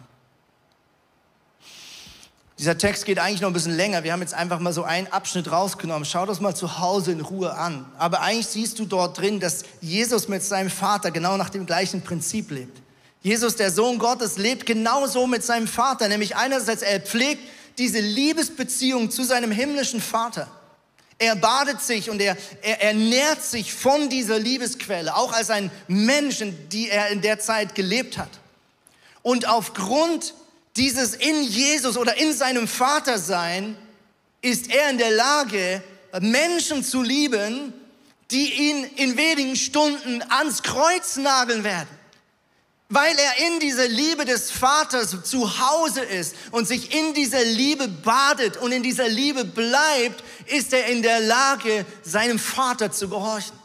[2.59, 4.03] Dieser Text geht eigentlich noch ein bisschen länger.
[4.03, 6.05] Wir haben jetzt einfach mal so einen Abschnitt rausgenommen.
[6.05, 7.85] Schau das mal zu Hause in Ruhe an.
[7.97, 12.03] Aber eigentlich siehst du dort drin, dass Jesus mit seinem Vater genau nach dem gleichen
[12.03, 12.81] Prinzip lebt.
[13.23, 16.07] Jesus, der Sohn Gottes, lebt genauso mit seinem Vater.
[16.09, 17.41] Nämlich einerseits, er pflegt
[17.77, 20.47] diese Liebesbeziehung zu seinem himmlischen Vater.
[21.17, 26.43] Er badet sich und er, er ernährt sich von dieser Liebesquelle, auch als ein Mensch,
[26.71, 28.29] die er in der Zeit gelebt hat.
[29.21, 30.33] Und aufgrund
[30.75, 33.77] dieses in Jesus oder in seinem Vatersein
[34.41, 35.83] ist er in der Lage,
[36.19, 37.73] Menschen zu lieben,
[38.31, 41.89] die ihn in wenigen Stunden ans Kreuz nageln werden.
[42.89, 47.87] Weil er in dieser Liebe des Vaters zu Hause ist und sich in dieser Liebe
[47.87, 53.57] badet und in dieser Liebe bleibt, ist er in der Lage, seinem Vater zu gehorchen.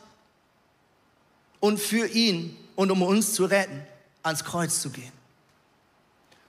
[1.60, 3.82] Und für ihn und um uns zu retten,
[4.22, 5.17] ans Kreuz zu gehen.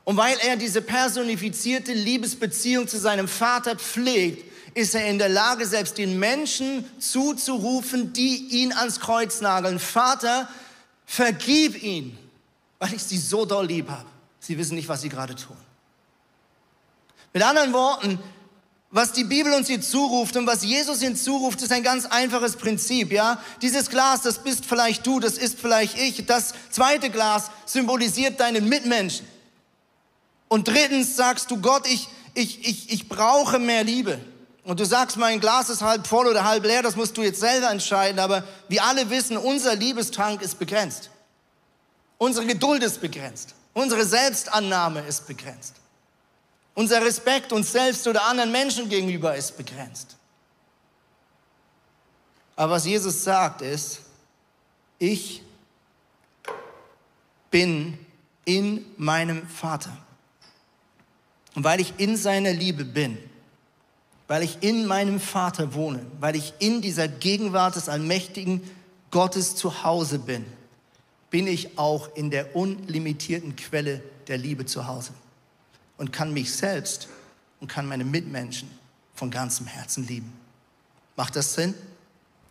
[0.09, 4.43] Und weil er diese personifizierte Liebesbeziehung zu seinem Vater pflegt,
[4.73, 9.77] ist er in der Lage, selbst den Menschen zuzurufen, die ihn ans Kreuz nageln.
[9.77, 10.49] Vater,
[11.05, 12.17] vergib ihn,
[12.79, 14.07] weil ich sie so doll lieb habe.
[14.39, 15.57] Sie wissen nicht, was sie gerade tun.
[17.31, 18.17] Mit anderen Worten,
[18.89, 23.11] was die Bibel uns hier zuruft und was Jesus hinzuruft, ist ein ganz einfaches Prinzip,
[23.11, 23.39] ja?
[23.61, 26.25] Dieses Glas, das bist vielleicht du, das ist vielleicht ich.
[26.25, 29.27] Das zweite Glas symbolisiert deinen Mitmenschen.
[30.49, 34.19] Und drittens sagst du, Gott, ich, ich, ich, ich brauche mehr Liebe.
[34.63, 37.39] Und du sagst, mein Glas ist halb voll oder halb leer, das musst du jetzt
[37.39, 38.19] selber entscheiden.
[38.19, 41.09] Aber wir alle wissen, unser Liebestank ist begrenzt.
[42.17, 43.55] Unsere Geduld ist begrenzt.
[43.73, 45.75] Unsere Selbstannahme ist begrenzt.
[46.73, 50.17] Unser Respekt uns selbst oder anderen Menschen gegenüber ist begrenzt.
[52.55, 54.01] Aber was Jesus sagt ist,
[54.97, 55.41] ich
[57.49, 57.97] bin
[58.45, 59.95] in meinem Vater.
[61.55, 63.17] Und weil ich in seiner Liebe bin,
[64.27, 68.61] weil ich in meinem Vater wohne, weil ich in dieser Gegenwart des allmächtigen
[69.11, 70.45] Gottes zu Hause bin,
[71.31, 75.11] bin ich auch in der unlimitierten Quelle der Liebe zu Hause
[75.97, 77.07] und kann mich selbst
[77.59, 78.69] und kann meine Mitmenschen
[79.15, 80.31] von ganzem Herzen lieben.
[81.15, 81.73] Macht das Sinn?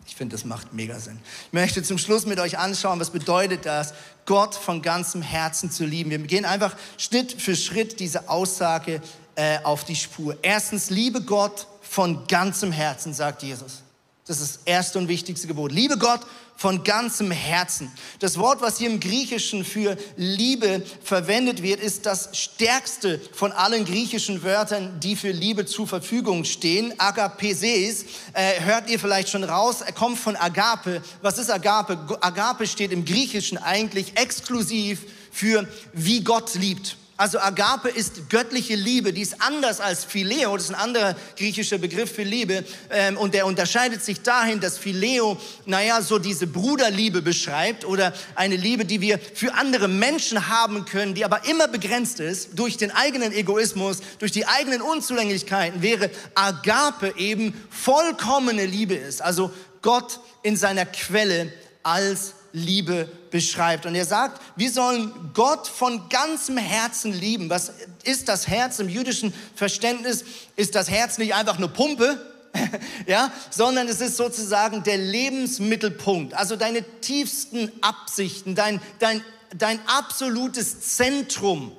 [0.08, 1.18] Ich finde, das macht mega Sinn.
[1.48, 3.92] Ich möchte zum Schluss mit euch anschauen, was bedeutet das,
[4.24, 6.10] Gott von ganzem Herzen zu lieben.
[6.10, 9.02] Wir gehen einfach Schritt für Schritt diese Aussage
[9.34, 10.36] äh, auf die Spur.
[10.40, 13.82] Erstens, liebe Gott von ganzem Herzen, sagt Jesus.
[14.26, 15.72] Das ist das erste und wichtigste Gebot.
[15.72, 16.20] Liebe Gott
[16.58, 17.90] von ganzem Herzen.
[18.18, 23.84] Das Wort, was hier im Griechischen für Liebe verwendet wird, ist das stärkste von allen
[23.84, 26.92] griechischen Wörtern, die für Liebe zur Verfügung stehen.
[26.98, 31.00] Agapeses, äh, hört ihr vielleicht schon raus, er kommt von Agape.
[31.22, 32.18] Was ist Agape?
[32.20, 36.96] Agape steht im Griechischen eigentlich exklusiv für wie Gott liebt.
[37.18, 41.76] Also Agape ist göttliche Liebe, die ist anders als Phileo, das ist ein anderer griechischer
[41.76, 42.64] Begriff für Liebe.
[42.90, 48.54] Ähm, und der unterscheidet sich dahin, dass Phileo, naja, so diese Bruderliebe beschreibt oder eine
[48.54, 52.92] Liebe, die wir für andere Menschen haben können, die aber immer begrenzt ist durch den
[52.92, 59.22] eigenen Egoismus, durch die eigenen Unzulänglichkeiten, wäre Agape eben vollkommene Liebe ist.
[59.22, 59.50] Also
[59.82, 61.52] Gott in seiner Quelle
[61.82, 63.86] als Liebe beschreibt.
[63.86, 67.50] Und er sagt, wir sollen Gott von ganzem Herzen lieben.
[67.50, 67.72] Was
[68.04, 70.24] ist das Herz im jüdischen Verständnis?
[70.56, 72.20] Ist das Herz nicht einfach eine Pumpe?
[73.06, 79.22] ja, sondern es ist sozusagen der Lebensmittelpunkt, also deine tiefsten Absichten, dein, dein,
[79.56, 81.72] dein absolutes Zentrum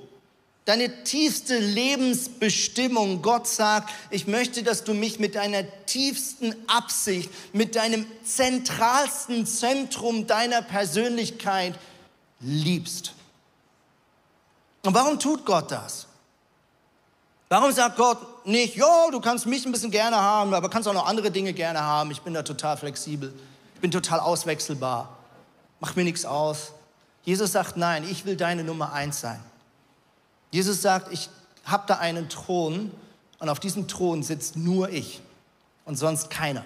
[0.70, 3.24] deine tiefste Lebensbestimmung.
[3.24, 10.28] Gott sagt, ich möchte, dass du mich mit deiner tiefsten Absicht, mit deinem zentralsten Zentrum
[10.28, 11.74] deiner Persönlichkeit
[12.40, 13.14] liebst.
[14.86, 16.06] Und warum tut Gott das?
[17.50, 20.94] Warum sagt Gott, nicht, ja, du kannst mich ein bisschen gerne haben, aber kannst auch
[20.94, 22.12] noch andere Dinge gerne haben.
[22.12, 23.34] Ich bin da total flexibel.
[23.74, 25.18] Ich bin total auswechselbar.
[25.80, 26.74] Mach mir nichts aus.
[27.24, 29.44] Jesus sagt, nein, ich will deine Nummer eins sein.
[30.52, 31.30] Jesus sagt, ich
[31.64, 32.92] habe da einen Thron
[33.40, 35.22] und auf diesem Thron sitzt nur ich
[35.86, 36.66] und sonst keiner.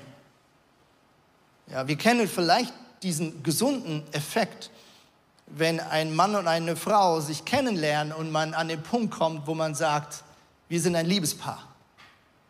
[1.68, 4.70] Ja, wir kennen vielleicht diesen gesunden Effekt,
[5.48, 9.54] wenn ein Mann und eine Frau sich kennenlernen und man an den Punkt kommt, wo
[9.54, 10.24] man sagt,
[10.70, 11.68] wir sind ein Liebespaar.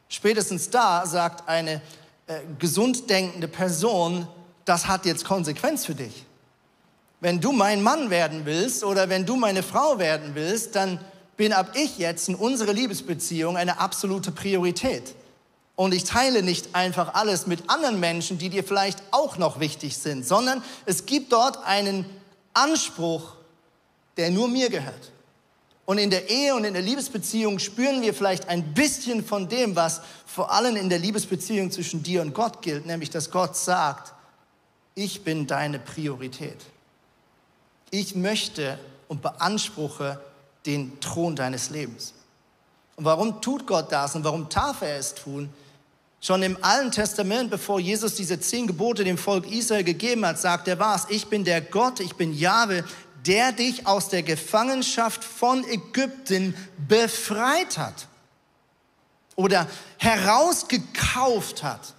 [0.09, 1.81] Spätestens da sagt eine
[2.27, 4.27] äh, gesund denkende Person,
[4.63, 6.25] das hat jetzt Konsequenz für dich.
[7.19, 10.99] Wenn du mein Mann werden willst oder wenn du meine Frau werden willst, dann
[11.37, 15.15] bin ab ich jetzt in unserer Liebesbeziehung eine absolute Priorität.
[15.75, 19.97] Und ich teile nicht einfach alles mit anderen Menschen, die dir vielleicht auch noch wichtig
[19.97, 22.05] sind, sondern es gibt dort einen
[22.53, 23.33] Anspruch,
[24.17, 25.11] der nur mir gehört.
[25.85, 29.75] Und in der Ehe und in der Liebesbeziehung spüren wir vielleicht ein bisschen von dem,
[29.75, 34.13] was vor allem in der Liebesbeziehung zwischen dir und Gott gilt, nämlich dass Gott sagt,
[34.95, 36.57] ich bin deine Priorität.
[37.89, 40.21] Ich möchte und beanspruche
[40.65, 42.13] den Thron deines Lebens.
[42.95, 45.49] Und warum tut Gott das und warum darf er es tun?
[46.21, 50.67] Schon im Alten Testament, bevor Jesus diese zehn Gebote dem Volk Israel gegeben hat, sagt
[50.67, 52.85] er was, ich bin der Gott, ich bin Jahwe,
[53.25, 56.55] der dich aus der Gefangenschaft von Ägypten
[56.87, 58.07] befreit hat
[59.35, 61.93] oder herausgekauft hat.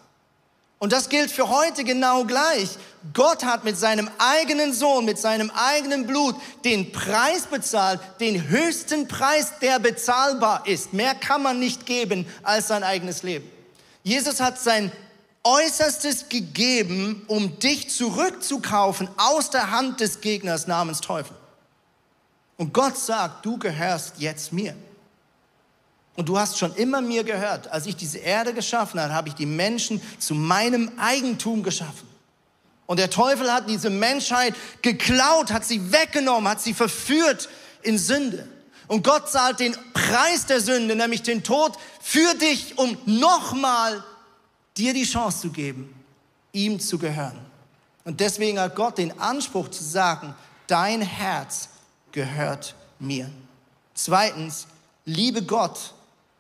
[0.84, 2.68] Und das gilt für heute genau gleich.
[3.14, 9.08] Gott hat mit seinem eigenen Sohn, mit seinem eigenen Blut den Preis bezahlt, den höchsten
[9.08, 10.92] Preis, der bezahlbar ist.
[10.92, 13.50] Mehr kann man nicht geben als sein eigenes Leben.
[14.02, 14.92] Jesus hat sein
[15.42, 21.34] Äußerstes gegeben, um dich zurückzukaufen aus der Hand des Gegners namens Teufel.
[22.58, 24.76] Und Gott sagt, du gehörst jetzt mir.
[26.16, 27.68] Und du hast schon immer mir gehört.
[27.68, 32.08] Als ich diese Erde geschaffen habe, habe ich die Menschen zu meinem Eigentum geschaffen.
[32.86, 37.48] Und der Teufel hat diese Menschheit geklaut, hat sie weggenommen, hat sie verführt
[37.82, 38.48] in Sünde.
[38.86, 44.04] Und Gott zahlt den Preis der Sünde, nämlich den Tod, für dich, um nochmal
[44.76, 45.94] dir die Chance zu geben,
[46.52, 47.38] ihm zu gehören.
[48.04, 50.34] Und deswegen hat Gott den Anspruch zu sagen,
[50.66, 51.70] dein Herz
[52.12, 53.30] gehört mir.
[53.94, 54.66] Zweitens,
[55.06, 55.94] liebe Gott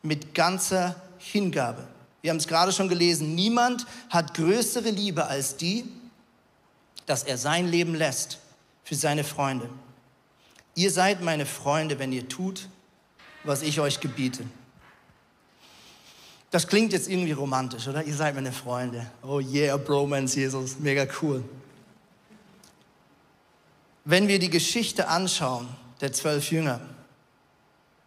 [0.04, 1.88] mit ganzer Hingabe.
[2.22, 5.84] Wir haben es gerade schon gelesen, niemand hat größere Liebe als die,
[7.06, 8.38] dass er sein Leben lässt
[8.84, 9.68] für seine Freunde.
[10.74, 12.68] Ihr seid meine Freunde, wenn ihr tut,
[13.44, 14.44] was ich euch gebiete.
[16.50, 18.04] Das klingt jetzt irgendwie romantisch, oder?
[18.04, 19.06] Ihr seid meine Freunde.
[19.22, 21.42] Oh yeah, Bromance, Jesus, mega cool.
[24.04, 25.68] Wenn wir die Geschichte anschauen,
[26.00, 26.80] der zwölf Jünger,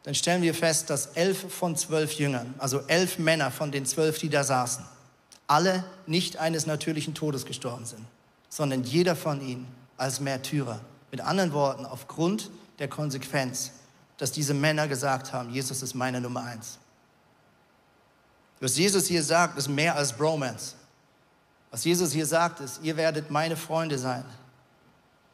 [0.08, 4.17] dann stellen wir fest, dass elf von zwölf Jüngern, also elf Männer von den zwölf,
[4.17, 4.86] die da saßen,
[5.48, 8.06] alle nicht eines natürlichen Todes gestorben sind,
[8.48, 9.67] sondern jeder von ihnen
[9.98, 10.80] als Märtyrer.
[11.12, 13.72] Mit anderen Worten, aufgrund der Konsequenz,
[14.15, 16.78] dass diese Männer gesagt haben, Jesus ist meine Nummer eins.
[18.62, 20.76] Was Jesus hier sagt, ist mehr als Bromance.
[21.70, 24.24] Was Jesus hier sagt, ist, ihr werdet meine Freunde sein,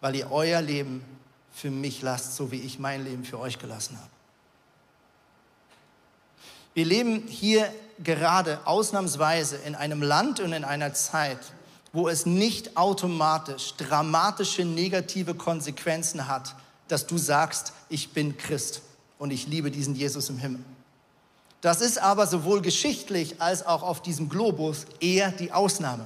[0.02, 1.06] weil ihr euer Leben
[1.54, 4.12] für mich lasst, so wie ich mein Leben für euch gelassen habe.
[6.74, 7.72] Wir leben hier
[8.04, 11.40] gerade ausnahmsweise in einem Land und in einer Zeit,
[11.92, 16.56] wo es nicht automatisch dramatische negative Konsequenzen hat,
[16.88, 18.82] dass du sagst, ich bin Christ
[19.20, 20.62] und ich liebe diesen Jesus im Himmel.
[21.62, 26.06] Das ist aber sowohl geschichtlich als auch auf diesem Globus eher die Ausnahme.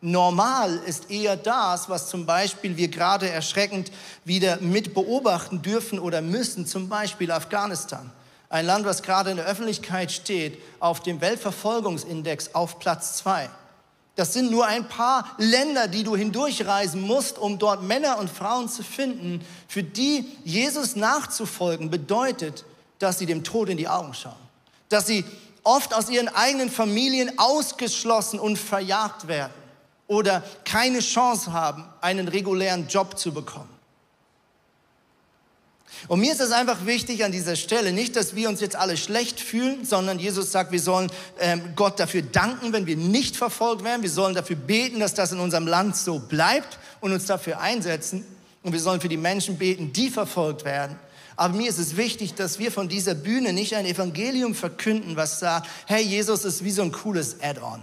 [0.00, 3.92] Normal ist eher das, was zum Beispiel wir gerade erschreckend
[4.24, 8.10] wieder mit beobachten dürfen oder müssen, zum Beispiel Afghanistan.
[8.50, 13.48] Ein Land, was gerade in der Öffentlichkeit steht, auf dem Weltverfolgungsindex auf Platz zwei.
[14.16, 18.68] Das sind nur ein paar Länder, die du hindurchreisen musst, um dort Männer und Frauen
[18.68, 22.64] zu finden, für die Jesus nachzufolgen bedeutet,
[22.98, 24.34] dass sie dem Tod in die Augen schauen.
[24.88, 25.24] Dass sie
[25.62, 29.54] oft aus ihren eigenen Familien ausgeschlossen und verjagt werden
[30.08, 33.79] oder keine Chance haben, einen regulären Job zu bekommen.
[36.08, 38.96] Und mir ist es einfach wichtig an dieser Stelle, nicht, dass wir uns jetzt alle
[38.96, 43.84] schlecht fühlen, sondern Jesus sagt, wir sollen ähm, Gott dafür danken, wenn wir nicht verfolgt
[43.84, 44.02] werden.
[44.02, 48.24] Wir sollen dafür beten, dass das in unserem Land so bleibt und uns dafür einsetzen.
[48.62, 50.96] Und wir sollen für die Menschen beten, die verfolgt werden.
[51.36, 55.40] Aber mir ist es wichtig, dass wir von dieser Bühne nicht ein Evangelium verkünden, was
[55.40, 57.80] sagt, hey, Jesus ist wie so ein cooles Add-on.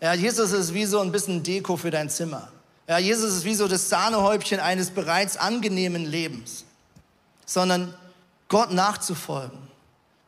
[0.00, 2.50] Ja, Jesus ist wie so ein bisschen Deko für dein Zimmer.
[2.86, 6.65] Ja, Jesus ist wie so das Sahnehäubchen eines bereits angenehmen Lebens
[7.46, 7.94] sondern
[8.48, 9.58] Gott nachzufolgen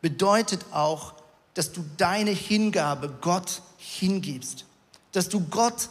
[0.01, 1.15] bedeutet auch,
[1.55, 4.65] dass du deine Hingabe Gott hingibst.
[5.13, 5.89] Dass du Gott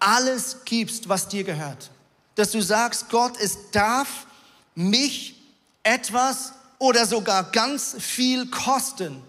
[0.00, 1.90] alles gibst, was dir gehört.
[2.34, 4.26] Dass du sagst, Gott, es darf
[4.74, 5.40] mich
[5.82, 9.22] etwas oder sogar ganz viel kosten,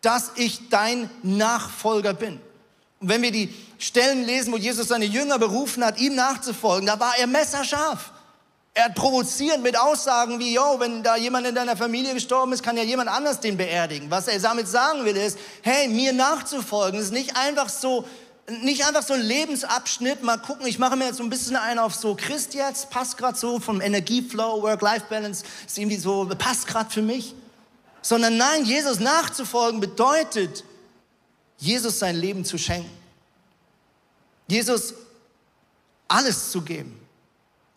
[0.00, 2.40] dass ich dein Nachfolger bin.
[3.00, 6.98] Und wenn wir die Stellen lesen, wo Jesus seine Jünger berufen hat, ihm nachzufolgen, da
[6.98, 8.12] war er messerscharf.
[8.76, 12.64] Er hat provoziert mit Aussagen wie, yo, wenn da jemand in deiner Familie gestorben ist,
[12.64, 14.10] kann ja jemand anders den beerdigen.
[14.10, 18.04] Was er damit sagen will, ist, hey, mir nachzufolgen, ist nicht einfach so,
[18.48, 21.78] nicht einfach so ein Lebensabschnitt, mal gucken, ich mache mir jetzt so ein bisschen einen
[21.78, 26.90] auf so Christ jetzt, passt gerade so vom Energieflow, Work-Life-Balance, ist irgendwie so, passt gerade
[26.90, 27.32] für mich.
[28.02, 30.64] Sondern nein, Jesus nachzufolgen bedeutet,
[31.58, 32.90] Jesus sein Leben zu schenken.
[34.48, 34.94] Jesus
[36.08, 37.03] alles zu geben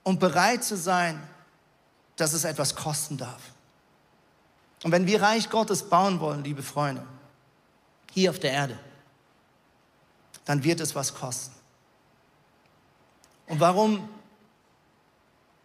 [0.08, 1.22] und bereit zu sein,
[2.16, 3.42] dass es etwas kosten darf.
[4.84, 7.06] Und wenn wir Reich Gottes bauen wollen, liebe Freunde,
[8.14, 8.80] hier auf der Erde,
[10.46, 11.54] dann wird es was kosten.
[13.48, 14.08] Und warum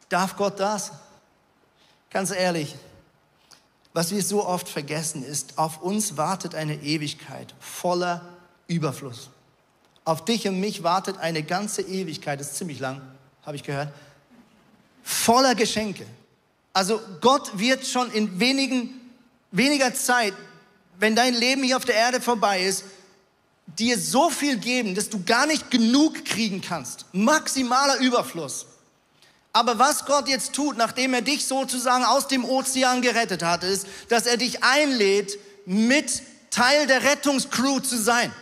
[0.09, 0.91] darf Gott das?
[2.11, 2.75] Ganz ehrlich,
[3.93, 8.29] was wir so oft vergessen ist, auf uns wartet eine Ewigkeit voller
[8.67, 9.31] Überfluss.
[10.05, 13.01] Auf dich und mich wartet eine ganze Ewigkeit, das ist ziemlich lang,
[13.47, 13.95] habe ich gehört,
[15.03, 16.07] voller Geschenke.
[16.73, 19.01] Also Gott wird schon in wenigen,
[19.51, 20.35] weniger Zeit,
[20.99, 22.85] wenn dein Leben hier auf der Erde vorbei ist,
[23.67, 27.07] dir so viel geben, dass du gar nicht genug kriegen kannst.
[27.13, 28.67] Maximaler Überfluss.
[29.53, 33.87] Aber was Gott jetzt tut, nachdem er dich sozusagen aus dem Ozean gerettet hat, ist,
[34.09, 38.33] dass er dich einlädt, mit Teil der Rettungscrew zu sein.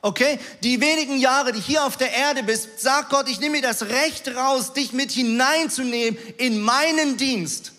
[0.00, 0.38] Okay?
[0.62, 3.82] Die wenigen Jahre, die hier auf der Erde bist, sagt Gott, ich nehme mir das
[3.82, 7.72] Recht raus, dich mit hineinzunehmen in meinen Dienst.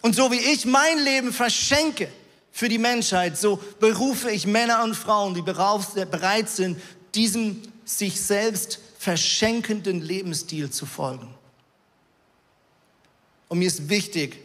[0.00, 2.08] Und so wie ich mein Leben verschenke,
[2.52, 6.80] für die Menschheit, so berufe ich Männer und Frauen, die bereit sind,
[7.14, 11.34] diesem sich selbst verschenkenden Lebensstil zu folgen.
[13.48, 14.38] Und mir ist wichtig,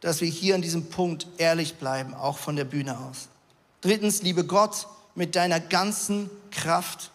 [0.00, 3.28] dass wir hier an diesem Punkt ehrlich bleiben, auch von der Bühne aus.
[3.80, 4.86] Drittens, liebe Gott
[5.16, 7.10] mit deiner ganzen Kraft.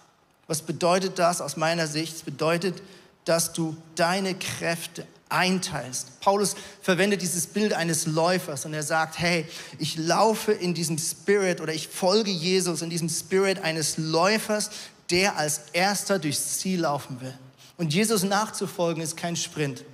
[0.47, 2.17] Was bedeutet das aus meiner Sicht?
[2.17, 2.81] Es bedeutet,
[3.23, 6.19] dass du deine Kräfte einteilst.
[6.19, 9.45] Paulus verwendet dieses Bild eines Läufers und er sagt, hey,
[9.79, 14.71] ich laufe in diesem Spirit oder ich folge Jesus in diesem Spirit eines Läufers,
[15.09, 17.33] der als erster durchs Ziel laufen will.
[17.77, 19.85] Und Jesus nachzufolgen ist kein Sprint.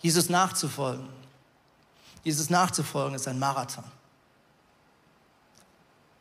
[0.00, 1.08] Jesus nachzufolgen.
[2.24, 3.84] Jesus nachzufolgen ist ein Marathon.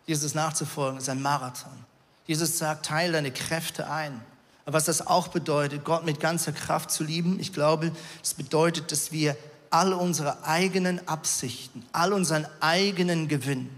[0.08, 1.86] Jesus nachzufolgen ist ein Marathon.
[2.26, 4.20] Jesus sagt, teile deine Kräfte ein.
[4.66, 7.92] Aber was das auch bedeutet, Gott mit ganzer Kraft zu lieben, ich glaube,
[8.22, 9.38] das bedeutet, dass wir
[9.70, 13.70] all unsere eigenen Absichten, all unseren eigenen Gewinn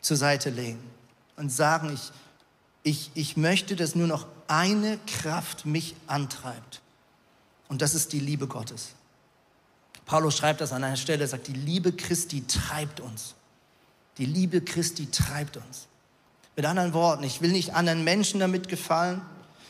[0.00, 0.82] zur Seite legen
[1.36, 2.12] und sagen, ich,
[2.82, 6.80] ich, ich möchte, dass nur noch eine Kraft mich antreibt.
[7.68, 8.94] Und das ist die Liebe Gottes.
[10.04, 13.35] Paulus schreibt das an einer Stelle, er sagt, die Liebe Christi treibt uns.
[14.18, 15.86] Die Liebe Christi treibt uns.
[16.56, 19.20] Mit anderen Worten, ich will nicht anderen Menschen damit gefallen.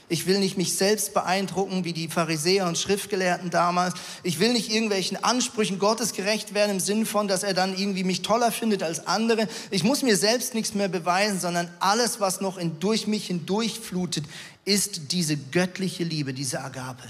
[0.08, 3.94] Ich will nicht mich selbst beeindrucken wie die Pharisäer und Schriftgelehrten damals.
[4.22, 8.04] Ich will nicht irgendwelchen Ansprüchen Gottes gerecht werden im Sinn von, dass er dann irgendwie
[8.04, 9.48] mich toller findet als andere.
[9.72, 14.24] Ich muss mir selbst nichts mehr beweisen, sondern alles, was noch in, durch mich hindurchflutet,
[14.64, 17.08] ist diese göttliche Liebe, diese Agape,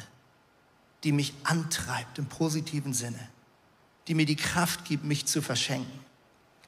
[1.04, 3.20] die mich antreibt im positiven Sinne,
[4.08, 6.05] die mir die Kraft gibt, mich zu verschenken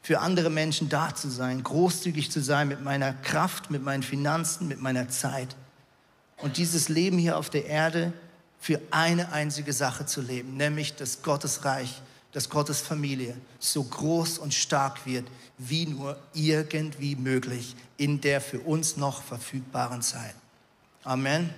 [0.09, 4.67] für andere Menschen da zu sein, großzügig zu sein mit meiner Kraft, mit meinen Finanzen,
[4.67, 5.55] mit meiner Zeit.
[6.39, 8.15] Und dieses Leben hier auf der Erde
[8.59, 12.01] für eine einzige Sache zu leben, nämlich dass Gottes Reich,
[12.33, 15.27] dass Gottes Familie so groß und stark wird,
[15.59, 20.35] wie nur irgendwie möglich in der für uns noch verfügbaren Zeit.
[21.05, 21.53] Amen.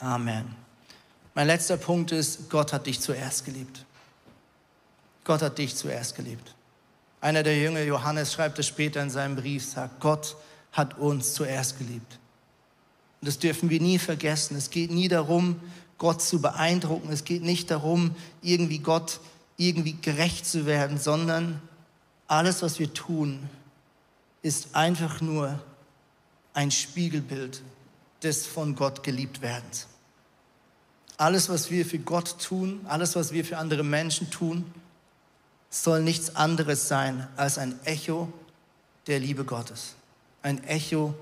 [0.00, 0.54] Amen.
[1.34, 3.86] Mein letzter Punkt ist, Gott hat dich zuerst geliebt.
[5.24, 6.54] Gott hat dich zuerst geliebt.
[7.22, 10.36] Einer der Jünger, Johannes, schreibt es später in seinem Brief, sagt, Gott
[10.72, 12.18] hat uns zuerst geliebt.
[13.20, 14.56] Und das dürfen wir nie vergessen.
[14.56, 15.60] Es geht nie darum,
[15.98, 17.12] Gott zu beeindrucken.
[17.12, 19.20] Es geht nicht darum, irgendwie Gott
[19.56, 21.62] irgendwie gerecht zu werden, sondern
[22.26, 23.48] alles, was wir tun,
[24.42, 25.60] ist einfach nur
[26.54, 27.62] ein Spiegelbild
[28.24, 29.86] des von Gott geliebt werdens.
[31.18, 34.64] Alles, was wir für Gott tun, alles, was wir für andere Menschen tun,
[35.72, 38.30] soll nichts anderes sein als ein Echo
[39.06, 39.94] der Liebe Gottes.
[40.42, 41.14] Ein Echo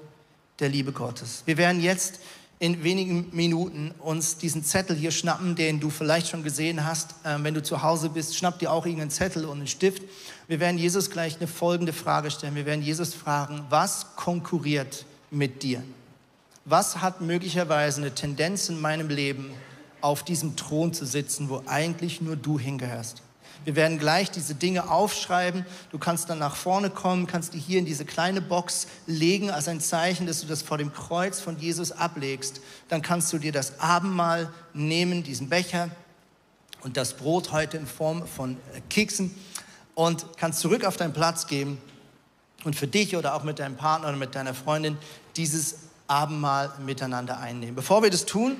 [0.58, 1.44] der Liebe Gottes.
[1.46, 2.18] Wir werden jetzt
[2.58, 7.14] in wenigen Minuten uns diesen Zettel hier schnappen, den du vielleicht schon gesehen hast.
[7.24, 10.02] Ähm, wenn du zu Hause bist, schnapp dir auch irgendeinen Zettel und einen Stift.
[10.48, 12.56] Wir werden Jesus gleich eine folgende Frage stellen.
[12.56, 15.82] Wir werden Jesus fragen, was konkurriert mit dir?
[16.64, 19.52] Was hat möglicherweise eine Tendenz in meinem Leben,
[20.00, 23.22] auf diesem Thron zu sitzen, wo eigentlich nur du hingehörst?
[23.64, 25.66] Wir werden gleich diese Dinge aufschreiben.
[25.90, 29.68] Du kannst dann nach vorne kommen, kannst die hier in diese kleine Box legen als
[29.68, 32.60] ein Zeichen, dass du das vor dem Kreuz von Jesus ablegst.
[32.88, 35.90] Dann kannst du dir das Abendmahl nehmen, diesen Becher
[36.82, 39.34] und das Brot heute in Form von äh, Keksen
[39.94, 41.78] und kannst zurück auf deinen Platz gehen
[42.64, 44.96] und für dich oder auch mit deinem Partner oder mit deiner Freundin
[45.36, 47.74] dieses Abendmahl miteinander einnehmen.
[47.74, 48.56] Bevor wir das tun,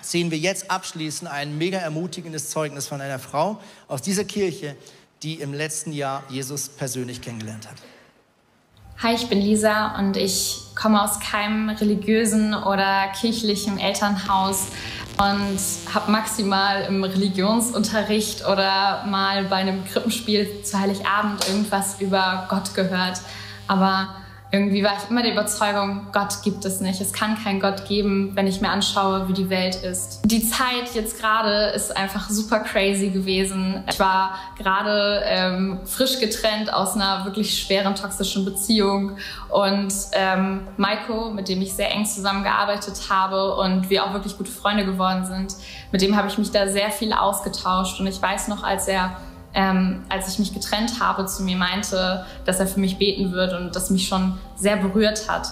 [0.00, 4.76] sehen wir jetzt abschließend ein mega ermutigendes Zeugnis von einer Frau aus dieser Kirche,
[5.22, 7.76] die im letzten Jahr Jesus persönlich kennengelernt hat.
[9.00, 14.66] Hi, ich bin Lisa und ich komme aus keinem religiösen oder kirchlichen Elternhaus
[15.18, 15.58] und
[15.94, 23.20] habe maximal im Religionsunterricht oder mal bei einem Krippenspiel zu Heiligabend irgendwas über Gott gehört.
[23.68, 24.16] Aber
[24.50, 27.02] irgendwie war ich immer der Überzeugung, Gott gibt es nicht.
[27.02, 30.20] Es kann keinen Gott geben, wenn ich mir anschaue, wie die Welt ist.
[30.24, 33.84] Die Zeit jetzt gerade ist einfach super crazy gewesen.
[33.90, 39.18] Ich war gerade ähm, frisch getrennt aus einer wirklich schweren toxischen Beziehung
[39.50, 44.50] und ähm, Maiko, mit dem ich sehr eng zusammengearbeitet habe und wir auch wirklich gute
[44.50, 45.56] Freunde geworden sind,
[45.92, 49.18] mit dem habe ich mich da sehr viel ausgetauscht und ich weiß noch, als er
[49.54, 53.52] ähm, als ich mich getrennt habe, zu mir meinte, dass er für mich beten wird
[53.54, 55.48] und das mich schon sehr berührt hat.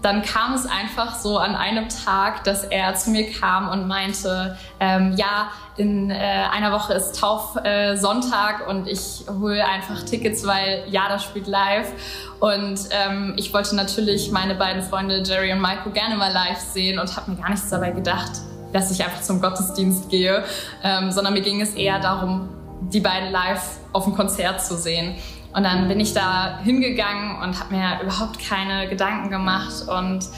[0.00, 4.56] Dann kam es einfach so an einem Tag, dass er zu mir kam und meinte,
[4.78, 10.84] ähm, ja, in äh, einer Woche ist Taufsonntag äh, und ich hole einfach Tickets, weil
[10.88, 11.90] ja, das spielt live.
[12.38, 17.00] Und ähm, ich wollte natürlich meine beiden Freunde Jerry und Michael gerne mal live sehen
[17.00, 18.30] und habe mir gar nichts dabei gedacht,
[18.72, 20.44] dass ich einfach zum Gottesdienst gehe,
[20.84, 22.48] ähm, sondern mir ging es eher darum,
[22.80, 25.16] die beiden live auf dem Konzert zu sehen.
[25.54, 30.28] Und dann bin ich da hingegangen und habe mir überhaupt keine Gedanken gemacht und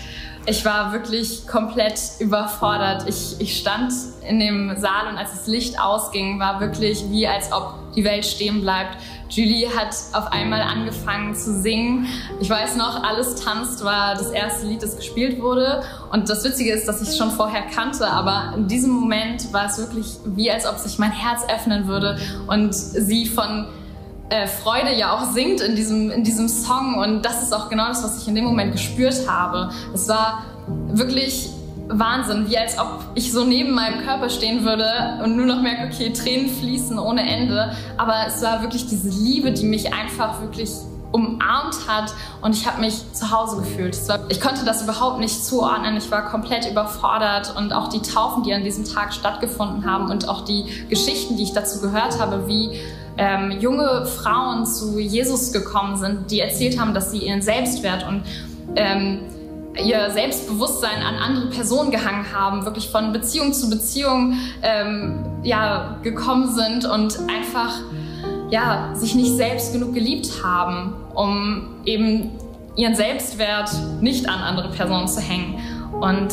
[0.46, 3.08] ich war wirklich komplett überfordert.
[3.08, 3.92] Ich, ich stand
[4.26, 8.24] in dem Saal und als das Licht ausging, war wirklich wie als ob die Welt
[8.24, 8.96] stehen bleibt.
[9.30, 12.06] Julie hat auf einmal angefangen zu singen.
[12.40, 15.82] Ich weiß noch, alles tanzt war das erste Lied, das gespielt wurde.
[16.10, 19.66] Und das Witzige ist, dass ich es schon vorher kannte, aber in diesem Moment war
[19.66, 22.18] es wirklich wie als ob sich mein Herz öffnen würde
[22.48, 23.68] und sie von
[24.30, 26.96] äh, Freude ja auch singt in diesem, in diesem Song.
[26.98, 29.70] Und das ist auch genau das, was ich in dem Moment gespürt habe.
[29.94, 30.44] Es war
[30.88, 31.50] wirklich
[31.90, 35.92] Wahnsinn, wie als ob ich so neben meinem Körper stehen würde und nur noch merke,
[35.92, 37.72] okay, Tränen fließen ohne Ende.
[37.96, 40.70] Aber es war wirklich diese Liebe, die mich einfach wirklich
[41.12, 43.96] umarmt hat und ich habe mich zu Hause gefühlt.
[44.08, 45.96] War, ich konnte das überhaupt nicht zuordnen.
[45.96, 50.28] Ich war komplett überfordert und auch die Taufen, die an diesem Tag stattgefunden haben und
[50.28, 52.78] auch die Geschichten, die ich dazu gehört habe, wie
[53.16, 58.22] ähm, junge Frauen zu Jesus gekommen sind, die erzählt haben, dass sie ihren Selbstwert und
[58.76, 59.22] ähm,
[59.76, 66.52] ihr Selbstbewusstsein an andere Personen gehangen haben, wirklich von Beziehung zu Beziehung ähm, ja, gekommen
[66.52, 67.80] sind und einfach
[68.50, 72.30] ja, sich nicht selbst genug geliebt haben, um eben
[72.76, 75.60] ihren Selbstwert nicht an andere Personen zu hängen.
[76.00, 76.32] Und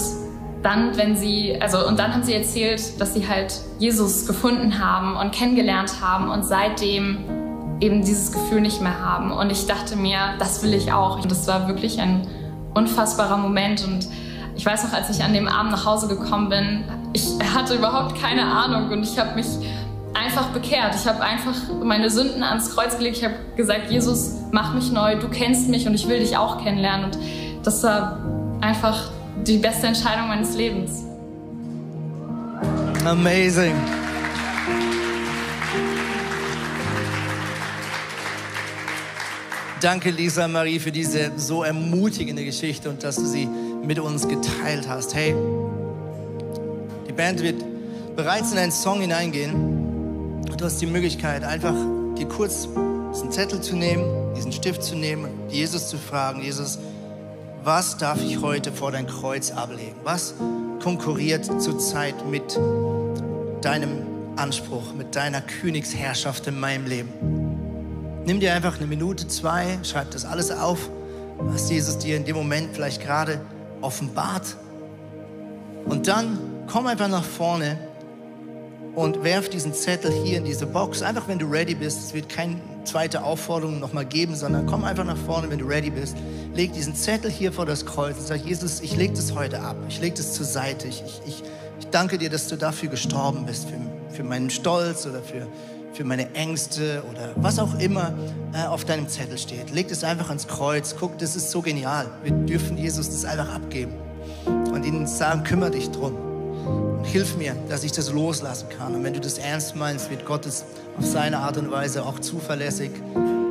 [0.63, 5.15] dann, wenn sie, also und dann haben sie erzählt, dass sie halt Jesus gefunden haben
[5.15, 7.19] und kennengelernt haben und seitdem
[7.79, 9.31] eben dieses Gefühl nicht mehr haben.
[9.31, 11.21] Und ich dachte mir, das will ich auch.
[11.21, 12.27] Und das war wirklich ein
[12.78, 13.84] unfassbarer Moment.
[13.84, 14.07] Und
[14.55, 18.19] ich weiß noch, als ich an dem Abend nach Hause gekommen bin, ich hatte überhaupt
[18.21, 19.47] keine Ahnung und ich habe mich
[20.13, 20.95] einfach bekehrt.
[20.95, 21.53] Ich habe einfach
[21.84, 23.17] meine Sünden ans Kreuz gelegt.
[23.17, 26.63] Ich habe gesagt, Jesus, mach mich neu, du kennst mich und ich will dich auch
[26.63, 27.05] kennenlernen.
[27.05, 27.17] Und
[27.63, 28.19] das war
[28.61, 29.11] einfach
[29.45, 31.03] die beste Entscheidung meines Lebens.
[33.05, 33.75] Amazing.
[39.82, 44.88] Danke, Lisa Marie, für diese so ermutigende Geschichte und dass du sie mit uns geteilt
[44.88, 45.13] hast.
[45.13, 45.36] Hey,
[47.07, 47.63] die Band wird
[48.15, 50.41] bereits in einen Song hineingehen.
[50.57, 51.75] Du hast die Möglichkeit, einfach
[52.17, 52.67] dir kurz
[53.13, 56.78] diesen Zettel zu nehmen, diesen Stift zu nehmen Jesus zu fragen, Jesus,
[57.63, 59.95] was darf ich heute vor dein Kreuz ablegen?
[60.03, 60.34] Was
[60.82, 62.59] konkurriert zurzeit mit
[63.61, 64.05] deinem
[64.36, 67.36] Anspruch, mit deiner Königsherrschaft in meinem Leben?
[68.28, 70.89] Nimm dir einfach eine Minute, zwei, schreib das alles auf,
[71.38, 73.39] was Jesus dir in dem Moment vielleicht gerade
[73.80, 74.57] offenbart.
[75.86, 77.80] Und dann komm einfach nach vorne
[78.95, 81.01] und werf diesen Zettel hier in diese Box.
[81.01, 81.99] Einfach, wenn du ready bist.
[81.99, 85.89] Es wird keine zweite Aufforderung nochmal geben, sondern komm einfach nach vorne, wenn du ready
[85.89, 86.17] bist.
[86.53, 89.78] Leg diesen Zettel hier vor das Kreuz und sag, Jesus, ich leg das heute ab.
[89.88, 90.89] Ich leg das zur Seite.
[90.89, 91.43] Ich, ich,
[91.80, 93.80] ich danke dir, dass du dafür gestorben bist, für,
[94.13, 95.47] für meinen Stolz oder für,
[95.97, 98.13] für meine Ängste oder was auch immer
[98.53, 99.71] äh, auf deinem Zettel steht.
[99.71, 100.95] Leg es einfach ans Kreuz.
[100.97, 102.05] Guck, das ist so genial.
[102.23, 103.93] Wir dürfen Jesus das einfach abgeben
[104.45, 106.13] und ihnen sagen, kümmere dich drum.
[106.99, 108.93] Und hilf mir, dass ich das loslassen kann.
[108.93, 110.65] Und wenn du das ernst meinst, wird Gott es
[110.99, 112.91] auf seine Art und Weise auch zuverlässig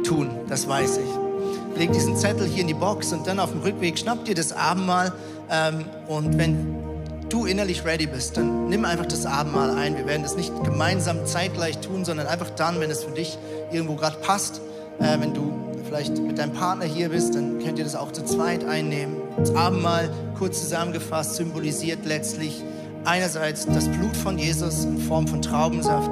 [0.05, 0.31] tun.
[0.49, 1.79] Das weiß ich.
[1.79, 4.53] Leg diesen Zettel hier in die Box und dann auf dem Rückweg schnapp dir das
[4.53, 5.13] Abendmahl.
[5.51, 6.86] Ähm, und wenn
[7.29, 9.97] du innerlich ready bist, dann nimm einfach das Abendmahl ein.
[9.97, 13.39] Wir werden das nicht gemeinsam zeitgleich tun, sondern einfach dann, wenn es für dich
[13.73, 14.61] irgendwo gerade passt.
[14.99, 15.53] Äh, wenn du
[15.87, 19.17] vielleicht mit deinem Partner hier bist, dann könnt ihr das auch zu zweit einnehmen.
[19.37, 22.63] Das Abendmahl, kurz zusammengefasst, symbolisiert letztlich
[23.05, 26.11] einerseits das Blut von Jesus in Form von Traubensaft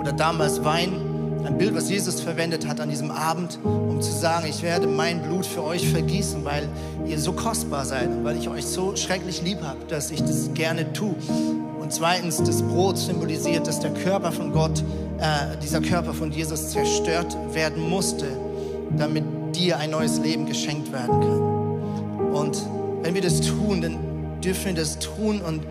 [0.00, 0.92] oder damals Wein,
[1.46, 5.22] ein Bild, was Jesus verwendet hat an diesem Abend, um zu sagen, ich werde mein
[5.22, 6.68] Blut für euch vergießen, weil
[7.06, 10.52] ihr so kostbar seid und weil ich euch so schrecklich lieb habe, dass ich das
[10.54, 11.14] gerne tue.
[11.80, 14.82] Und zweitens, das Brot symbolisiert, dass der Körper von Gott,
[15.18, 18.26] äh, dieser Körper von Jesus zerstört werden musste,
[18.96, 19.24] damit
[19.54, 22.34] dir ein neues Leben geschenkt werden kann.
[22.34, 22.62] Und
[23.02, 23.98] wenn wir das tun, dann
[24.40, 25.62] dürfen wir das tun und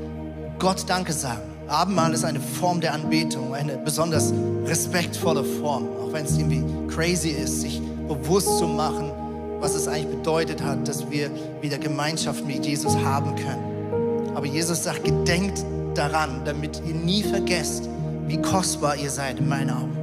[0.58, 1.55] Gott Danke sagen.
[1.68, 4.32] Abendmahl ist eine Form der Anbetung, eine besonders
[4.66, 9.12] respektvolle Form, auch wenn es irgendwie crazy ist, sich bewusst zu machen,
[9.60, 11.30] was es eigentlich bedeutet hat, dass wir
[11.62, 14.36] wieder Gemeinschaft mit Jesus haben können.
[14.36, 17.90] Aber Jesus sagt, gedenkt daran, damit ihr nie vergesst,
[18.28, 19.98] wie kostbar ihr seid in meinen Augen.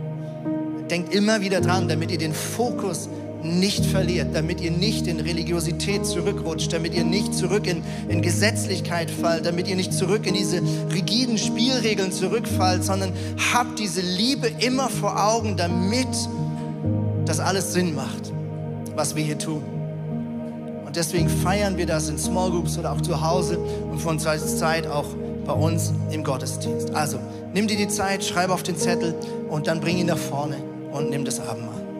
[0.91, 3.09] Denkt immer wieder dran, damit ihr den Fokus
[3.45, 9.11] nicht verliert, damit ihr nicht in Religiosität zurückrutscht, damit ihr nicht zurück in, in Gesetzlichkeit
[9.11, 10.63] fallt, damit ihr nicht zurück in diese
[10.93, 13.13] rigiden Spielregeln zurückfallt, sondern
[13.53, 16.09] habt diese Liebe immer vor Augen, damit
[17.25, 18.33] das alles Sinn macht,
[18.95, 19.63] was wir hier tun.
[20.85, 23.59] Und deswegen feiern wir das in Small Groups oder auch zu Hause
[23.91, 25.07] und von Zeit zu Zeit auch
[25.47, 26.95] bei uns im Gottesdienst.
[26.95, 27.19] Also
[27.53, 29.15] nimm dir die Zeit, schreib auf den Zettel
[29.49, 30.57] und dann bring ihn nach vorne
[30.93, 31.82] und nimm das Abendmahl.